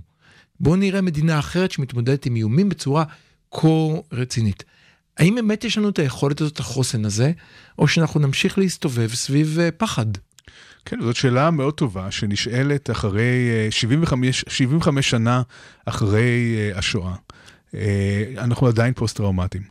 [0.60, 3.04] בואו נראה מדינה אחרת שמתמודדת עם איומים בצורה
[3.52, 3.68] כה
[4.12, 4.64] רצינית.
[5.18, 7.32] האם באמת יש לנו את היכולת הזאת, את החוסן הזה,
[7.78, 10.06] או שאנחנו נמשיך להסתובב סביב אה, פחד?
[10.86, 15.42] כן, זאת שאלה מאוד טובה, שנשאלת אחרי אה, 75, 75 שנה
[15.86, 17.14] אחרי אה, השואה.
[17.76, 19.64] אה, אנחנו עדיין פוסט-טראומטיים.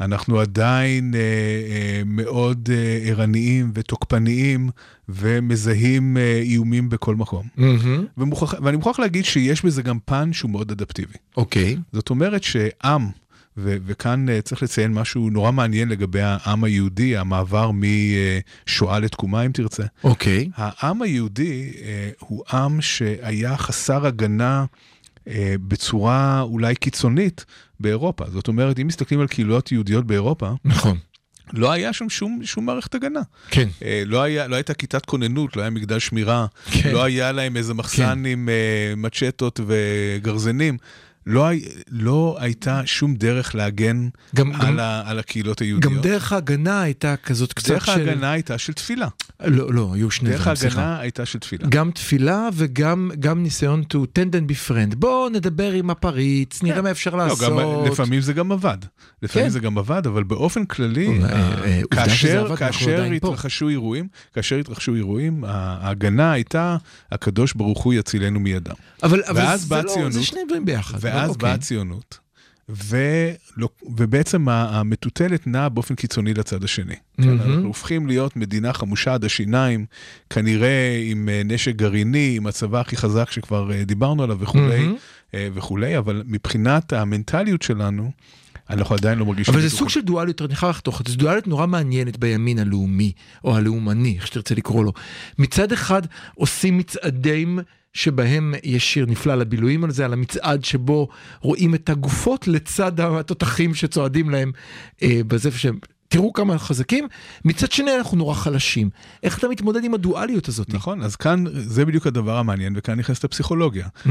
[0.00, 4.70] אנחנו עדיין אה, אה, מאוד אה, ערניים ותוקפניים
[5.08, 7.46] ומזהים אה, איומים בכל מקום.
[8.18, 11.14] ומוכרח, ואני מוכרח להגיד שיש בזה גם פן שהוא מאוד אדפטיבי.
[11.36, 11.76] אוקיי.
[11.92, 13.10] זאת אומרת שעם,
[13.56, 19.52] ו- וכאן אה, צריך לציין משהו נורא מעניין לגבי העם היהודי, המעבר משואה לתקומה, אם
[19.52, 19.84] תרצה.
[20.04, 20.48] אוקיי.
[20.56, 24.64] העם היהודי אה, הוא עם שהיה חסר הגנה
[25.28, 27.44] אה, בצורה אולי קיצונית
[27.80, 28.24] באירופה.
[28.30, 30.98] זאת אומרת, אם מסתכלים על קהילות יהודיות באירופה, נכון.
[31.52, 33.20] לא היה שם שום, שום מערכת הגנה.
[33.50, 33.68] כן.
[33.84, 36.92] אה, לא, היה, לא הייתה כיתת כוננות, לא היה מגדל שמירה, כן.
[36.92, 40.76] לא היה להם איזה מחסן עם אה, מצ'טות וגרזנים.
[41.26, 41.48] לא,
[41.90, 45.94] לא הייתה שום דרך להגן גם- על, גם- ה, על הקהילות היהודיות.
[45.94, 47.92] גם דרך ההגנה הייתה כזאת קצת דרך של...
[47.92, 49.08] ההגנה הייתה של תפילה.
[49.44, 50.80] לא, לא, היו שני דרך דברים, סליחה.
[50.80, 51.66] ההגנה הייתה של תפילה.
[51.68, 54.96] גם תפילה וגם גם ניסיון to tend and befriend.
[54.96, 57.50] בוא נדבר עם הפריץ, נראה מה אפשר לא, לעשות.
[57.52, 58.78] גם, לפעמים זה גם עבד.
[59.22, 59.52] לפעמים כן.
[59.52, 63.04] זה גם עבד, אבל באופן כללי, אה, אה, אה, כאשר, כאשר.
[63.16, 66.76] התרחשו אירועים, כאשר התרחשו אירועים, ההגנה הייתה,
[67.12, 68.74] הקדוש ברוך הוא יצילנו מידם.
[69.02, 70.98] אבל, אבל זה לא, זה שני דברים ביחד.
[71.14, 71.42] ואז אוקיי.
[71.42, 72.18] באה הציונות,
[72.68, 76.94] ולא, ובעצם המטוטלת נעה באופן קיצוני לצד השני.
[77.16, 77.40] כן, מהמם.
[77.40, 79.86] אנחנו הופכים להיות מדינה חמושה עד השיניים,
[80.30, 84.96] כנראה עם אה, נשק גרעיני, עם הצבא הכי חזק שכבר אה, דיברנו עליו וכולי, מהמם.
[85.34, 88.10] אה, וכולי, אבל מבחינת המנטליות שלנו,
[88.70, 89.54] אנחנו עדיין לא מרגישים...
[89.54, 89.70] אבל זה.
[89.70, 93.12] סוג של דואליות, אני חייב לחתוך את זה, זו דואליות נורא מעניינת בימין הלאומי,
[93.44, 94.92] או הלאומני, איך שתרצה לקרוא לו.
[95.38, 96.02] מצד אחד
[96.34, 97.58] עושים מצעדים
[97.94, 101.08] שבהם יש שיר נפלא לבילויים על זה, על המצעד שבו
[101.40, 104.52] רואים את הגופות לצד התותחים שצועדים להם
[105.02, 105.78] אה, בזה שהם...
[106.12, 107.08] תראו כמה אנחנו חזקים,
[107.44, 108.90] מצד שני אנחנו נורא חלשים.
[109.22, 110.74] איך אתה מתמודד עם הדואליות הזאת?
[110.74, 113.88] נכון, אז כאן זה בדיוק הדבר המעניין, וכאן נכנסת הפסיכולוגיה.
[114.06, 114.10] אה,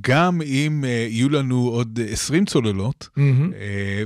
[0.00, 3.08] גם אם אה, יהיו לנו עוד 20 צוללות.
[3.18, 3.22] אה,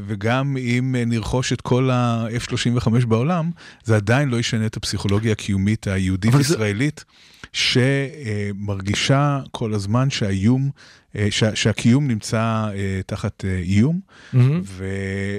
[0.07, 3.51] וגם אם נרכוש את כל ה-F-35 בעולם,
[3.85, 7.05] זה עדיין לא ישנה את הפסיכולוגיה הקיומית אבל זה- היהודית-ישראלית,
[7.53, 10.71] שמרגישה כל הזמן שהאיום,
[11.31, 12.39] שה- שהקיום נמצא
[12.75, 14.01] אה, תחת אה, איום,
[14.33, 14.61] מהמם.
[14.65, 14.85] ו,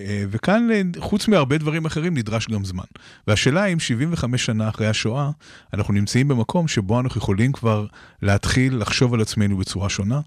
[0.07, 2.84] אה, וכאן, אה, חוץ מהרבה דברים אחרים, נדרש גם זמן.
[3.28, 5.30] והשאלה אם 75 שנה אחרי השואה,
[5.73, 7.86] אנחנו נמצאים במקום שבו אנחנו יכולים כבר
[8.21, 10.19] להתחיל לחשוב על עצמנו בצורה שונה.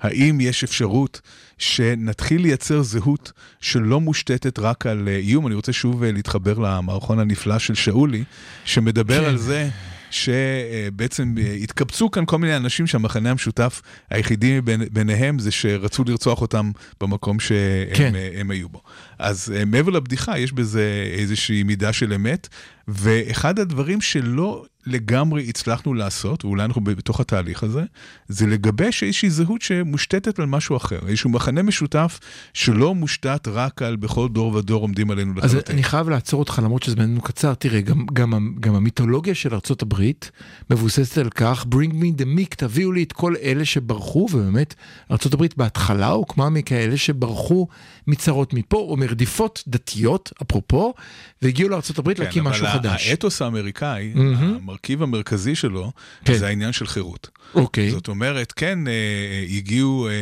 [0.00, 1.20] האם יש אפשרות
[1.58, 5.46] שנתחיל לייצר זהות שלא מושתתת רק על אה, איום?
[5.46, 8.24] אני רוצה שוב אה, להתחבר למערכון הנפלא של שאולי,
[8.64, 9.28] שמדבר כן.
[9.28, 9.68] על זה.
[10.14, 14.60] שבעצם אה, התקבצו כאן כל מיני אנשים שהמחנה המשותף היחידי
[14.92, 17.56] ביניהם זה שרצו לרצוח אותם במקום שהם
[17.94, 18.14] כן.
[18.14, 18.80] אה, היו בו.
[19.24, 22.48] אז אה, מעבר לבדיחה, יש בזה איזושהי מידה של אמת,
[22.88, 27.82] ואחד הדברים שלא לגמרי הצלחנו לעשות, ואולי אנחנו בתוך התהליך הזה,
[28.28, 32.20] זה לגבש איזושהי זהות שמושתתת על משהו אחר, איזשהו מחנה משותף
[32.54, 35.74] שלא מושתת רק על בכל דור ודור עומדים עלינו אז לחלוטין.
[35.74, 40.30] אני חייב לעצור אותך למרות שזמננו קצר, תראה, גם, גם, גם המיתולוגיה של ארצות הברית
[40.70, 44.74] מבוססת על כך, bring me the meek, תביאו לי את כל אלה שברחו, ובאמת,
[45.10, 47.66] ארצות הברית בהתחלה הוקמה מכאלה שברחו
[48.06, 50.94] מצרות מפה, או מרדיפות דתיות, אפרופו,
[51.42, 53.08] והגיעו הברית כן, להקים משהו אבל חדש.
[53.08, 54.56] האתוס האמריקאי, מהמם.
[54.62, 55.92] המרכיב המרכזי שלו,
[56.24, 56.34] כן.
[56.34, 57.28] זה העניין של חירות.
[57.54, 57.90] אוקיי.
[57.90, 60.12] זאת אומרת, כן, אה, הגיעו אה,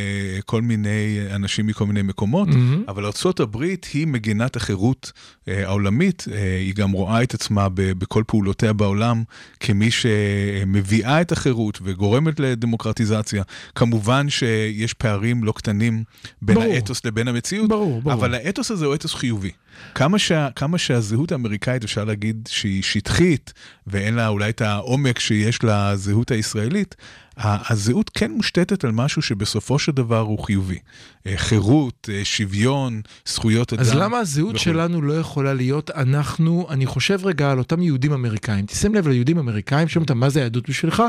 [0.47, 2.85] כל מיני אנשים מכל מיני מקומות, מהמם.
[2.89, 3.57] אבל ארה"ב
[3.93, 5.13] היא מגינת החירות
[5.49, 9.23] אה, העולמית, אה, היא גם רואה את עצמה ב- בכל פעולותיה בעולם
[9.61, 13.43] כמי שמביאה את החירות וגורמת לדמוקרטיזציה.
[13.75, 16.05] כמובן שיש פערים לא קטנים
[16.43, 16.73] בין ברור.
[16.75, 18.15] האתוס לבין המציאות, ברור, ברור.
[18.15, 19.51] אבל האתוס הזה הוא אתוס חיובי.
[19.95, 23.53] כמה, שה, כמה שהזהות האמריקאית אפשר להגיד שהיא שטחית
[23.87, 26.95] ואין לה אולי את העומק שיש לזהות הישראלית,
[27.37, 30.79] הזהות כן מושתתת על משהו שבסופו של דבר הוא חיובי.
[31.27, 33.83] אה, חירות, אה, שוויון, זכויות אדם.
[33.83, 34.59] אז למה הזהות וכו'.
[34.59, 39.39] שלנו לא יכולה להיות אנחנו, אני חושב רגע על אותם יהודים אמריקאים, תשים לב ליהודים
[39.39, 41.03] אמריקאים, שואלים אותם מה זה היהדות בשבילך,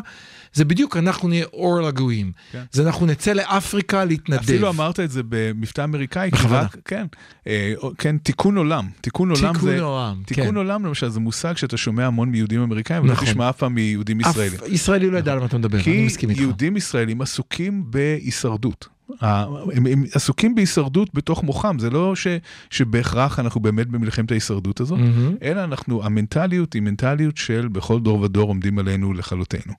[0.54, 2.64] זה בדיוק אנחנו נהיה אור לגויים, כן.
[2.72, 4.40] זה אנחנו נצא לאפריקה להתנדב.
[4.40, 6.68] אפילו אמרת את זה במבטא אמריקאי, בכוונה.
[6.86, 7.06] כן,
[7.48, 8.88] אה, כן, תיקון עולם.
[9.02, 9.82] תיקון עולם תיקון זה...
[9.82, 10.56] עולם, תיקון כן.
[10.56, 13.28] עולם למשל זה מושג שאתה שומע המון מיהודים אמריקאים, ולא נכון.
[13.28, 14.60] תשמע אף פעם מיהודים ישראלים.
[14.68, 16.42] ישראלי לא ידע על מה אתה מדבר, כי מסכים איתך.
[16.42, 18.88] יהודים ישראלים עסוקים בהישרדות.
[19.22, 22.28] הם, הם עסוקים בהישרדות בתוך מוחם, זה לא ש,
[22.70, 25.36] שבהכרח אנחנו באמת במלחמת ההישרדות הזאת, מהמם.
[25.42, 29.74] אלא אנחנו, המנטליות היא מנטליות של בכל דור ודור עומדים עלינו לכלותנו.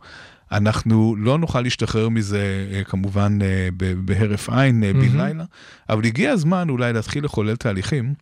[0.53, 3.69] אנחנו לא נוכל להשתחרר מזה אה, כמובן אה,
[4.05, 5.17] בהרף עין אה, בן מהמם.
[5.17, 5.45] לילה,
[5.89, 8.15] אבל הגיע הזמן אולי להתחיל לחולל תהליכים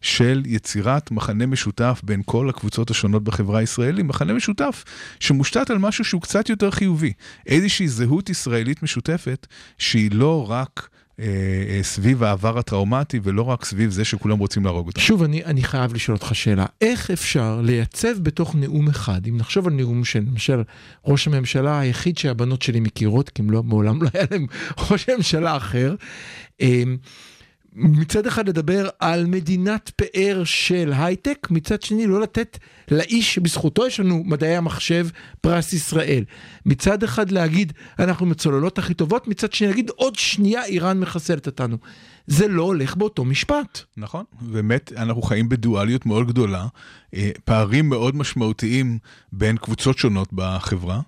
[0.00, 4.84] של יצירת מחנה משותף בין כל הקבוצות השונות בחברה הישראלית, מחנה משותף
[5.20, 7.12] שמושתת על משהו שהוא קצת יותר חיובי,
[7.46, 9.46] איזושהי זהות ישראלית משותפת
[9.78, 10.88] שהיא לא רק
[11.20, 11.24] אה,
[11.68, 15.02] אה, סביב העבר הטראומטי ולא רק סביב זה שכולם רוצים להרוג אותנו.
[15.02, 16.66] שוב, אני, אני חייב לשאול אותך שאלה.
[16.80, 20.62] איך אפשר לייצב בתוך נאום אחד, אם נחשוב על נאום של למשל
[21.04, 24.46] ראש הממשלה היחיד שהבנות שלי מכירות, כי הם לא, מעולם לא היה להם
[24.90, 25.94] ראש ממשלה אחר,
[26.60, 26.96] אמ,
[27.72, 32.58] מצד אחד לדבר על מדינת פאר של הייטק, מצד שני לא לתת
[32.90, 35.08] לאיש שבזכותו יש לנו מדעי המחשב
[35.40, 36.24] פרס ישראל.
[36.66, 41.76] מצד אחד להגיד אנחנו מצוללות הכי טובות, מצד שני להגיד עוד שנייה איראן מחסלת אותנו.
[42.26, 43.80] זה לא הולך באותו משפט.
[43.96, 46.66] נכון, באמת אנחנו חיים בדואליות מאוד גדולה,
[47.44, 48.98] פערים מאוד משמעותיים
[49.32, 51.00] בין קבוצות שונות בחברה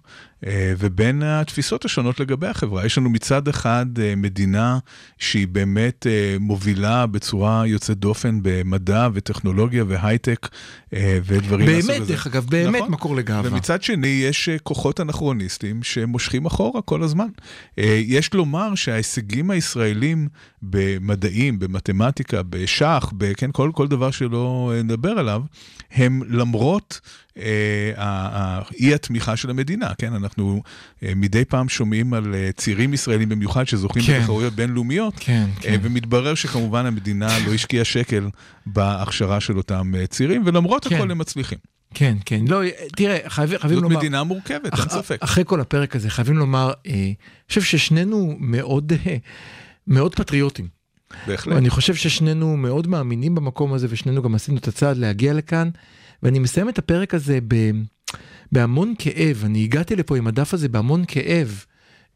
[0.47, 2.87] אה, ובין התפיסות השונות לגבי החברה.
[2.87, 4.79] יש לנו מצד אחד אה, מדינה
[5.19, 10.49] שהיא באמת אה, מובילה בצורה יוצאת דופן במדע וטכנולוגיה והייטק
[10.95, 12.13] אה, ודברים מהסוג באמת, הזה.
[12.13, 12.93] דרך אגב, באמת נכון.
[12.93, 13.53] מקור לגאווה.
[13.53, 17.29] ומצד שני יש אה, כוחות אנכרוניסטים שמושכים אחורה כל הזמן.
[17.79, 20.29] אה, יש לומר שההישגים הישראלים
[20.63, 25.43] במדעים, במתמטיקה, בשח, כן, כל, כל דבר שלא אה, נדבר עליו,
[25.93, 27.01] הם למרות
[27.39, 30.13] אה, האי התמיכה של המדינה, כן?
[30.15, 30.63] אנחנו
[31.03, 34.19] אה, מדי פעם שומעים על אה, צעירים ישראלים במיוחד שזוכים כן.
[34.19, 35.79] בתחרויות בינלאומיות, כן, אה, כן.
[35.83, 38.29] ומתברר שכמובן המדינה לא השקיעה שקל
[38.67, 40.95] בהכשרה של אותם אה, צעירים, ולמרות כן.
[40.97, 41.59] הכל הם מצליחים.
[41.95, 42.45] כן, כן.
[42.49, 42.61] לא,
[42.97, 43.97] תראה, חייבים, חייבים זאת לומר...
[43.99, 45.17] מדינה מורכבת, אח- אין ספק.
[45.21, 47.15] אחרי כל הפרק הזה, חייבים לומר, אה, אני
[47.49, 49.17] חושב ששנינו מאוד, אה,
[49.87, 50.80] מאוד פטריוטים.
[51.27, 51.55] בהחלט.
[51.55, 55.71] ואני חושב ששנינו מאוד מאמינים במקום הזה, ושנינו גם עשינו את הצעד להגיע לכאן.
[56.23, 57.71] ואני מסיים את הפרק הזה ב,
[58.53, 59.43] בהמון כאב.
[59.47, 61.65] אני הגעתי לפה עם הדף הזה בהמון כאב.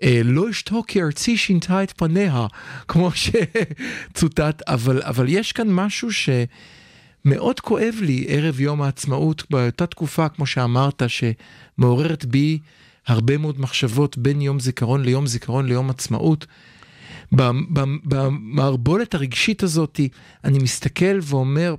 [0.03, 2.47] אה, לא אשתוק כי ארצי שינתה את פניה,
[2.89, 10.29] כמו שצוטט, אבל, אבל יש כאן משהו שמאוד כואב לי ערב יום העצמאות, באותה תקופה,
[10.29, 12.59] כמו שאמרת, שמעוררת בי
[13.07, 16.47] הרבה מאוד מחשבות בין יום זיכרון ליום זיכרון ליום עצמאות.
[18.05, 20.01] במערבולת הרגשית הזאת,
[20.45, 21.75] אני מסתכל ואומר,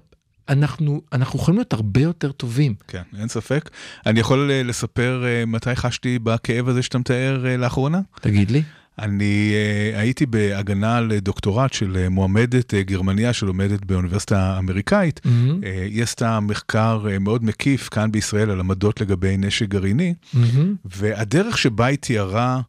[0.49, 2.75] אנחנו, אנחנו יכולים להיות הרבה יותר טובים.
[2.87, 3.69] כן, אין ספק.
[4.05, 7.99] אני יכול אה, לספר אה, מתי חשתי בכאב הזה שאתה מתאר אה, לאחרונה?
[8.21, 8.63] תגיד לי.
[8.99, 15.21] אני uh, הייתי בהגנה על דוקטורט של מועמדת uh, גרמניה שלומדת באוניברסיטה האמריקאית.
[15.25, 20.13] מהמם, Uh, היא עשתה מחקר uh, מאוד מקיף כאן בישראל על עמדות לגבי נשק גרעיני,
[20.33, 22.61] מהמם, והדרך שבה היא תיארה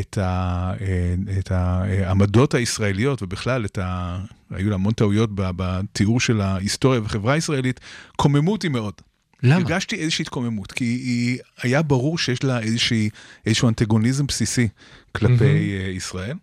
[0.00, 4.18] את, ה, uh, את העמדות הישראליות, ובכלל, את ה,
[4.50, 7.80] היו לה המון טעויות בתיאור של ההיסטוריה והחברה הישראלית,
[8.16, 8.94] קוממו אותי מאוד.
[9.42, 9.54] למה?
[9.54, 13.10] הרגשתי איזושהי התקוממות, כי היא, היה ברור שיש לה איזושהי,
[13.46, 14.68] איזשהו אנטגוניזם בסיסי
[15.12, 15.96] כלפי mm-hmm.
[15.96, 16.36] ישראל,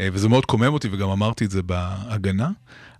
[0.00, 2.50] אה, וזה מאוד קומם אותי, וגם אמרתי את זה בהגנה,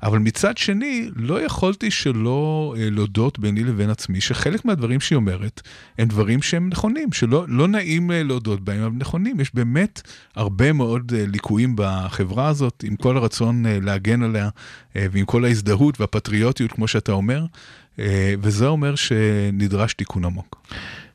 [0.02, 5.62] אבל מצד שני, לא יכולתי שלא אה, להודות ביני לבין עצמי, שחלק מהדברים שהיא אומרת,
[5.98, 9.40] הם דברים שהם נכונים, שלא לא נעים אה, להודות בהם, אבל נכונים.
[9.40, 10.02] יש באמת
[10.36, 14.48] הרבה מאוד אה, ליקויים בחברה הזאת, עם כל הרצון להגן עליה,
[14.94, 17.44] ועם כל ההזדהות והפטריוטיות, כמו שאתה אומר.
[18.42, 20.66] וזה אומר שנדרש תיקון עמוק.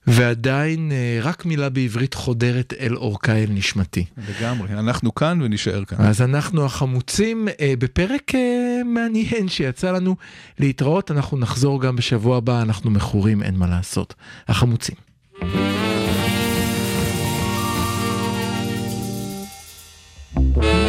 [0.07, 4.05] ועדיין אה, רק מילה בעברית חודרת אל אורכה אל נשמתי.
[4.29, 4.73] לגמרי.
[4.73, 5.97] אנחנו כאן ונישאר כאן.
[5.99, 10.15] אז אנחנו החמוצים אה, בפרק אה, מעניין שיצא לנו
[10.59, 14.13] להתראות, אנחנו נחזור גם בשבוע הבא, אנחנו מכורים, אין מה לעשות.
[14.47, 14.95] החמוצים.
[20.55, 20.82] ערביי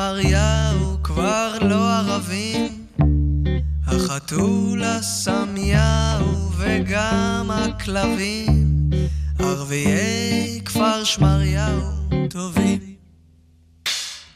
[0.00, 2.86] שמריהו כבר לא ערבים,
[3.86, 8.90] החתול הסמיהו וגם הכלבים,
[9.38, 11.90] ערביי כפר שמריהו
[12.30, 12.78] טובים.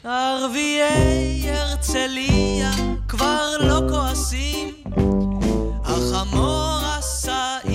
[0.03, 2.71] ערביי הרצליה
[3.07, 4.73] כבר לא כועסים,
[5.83, 6.74] החמור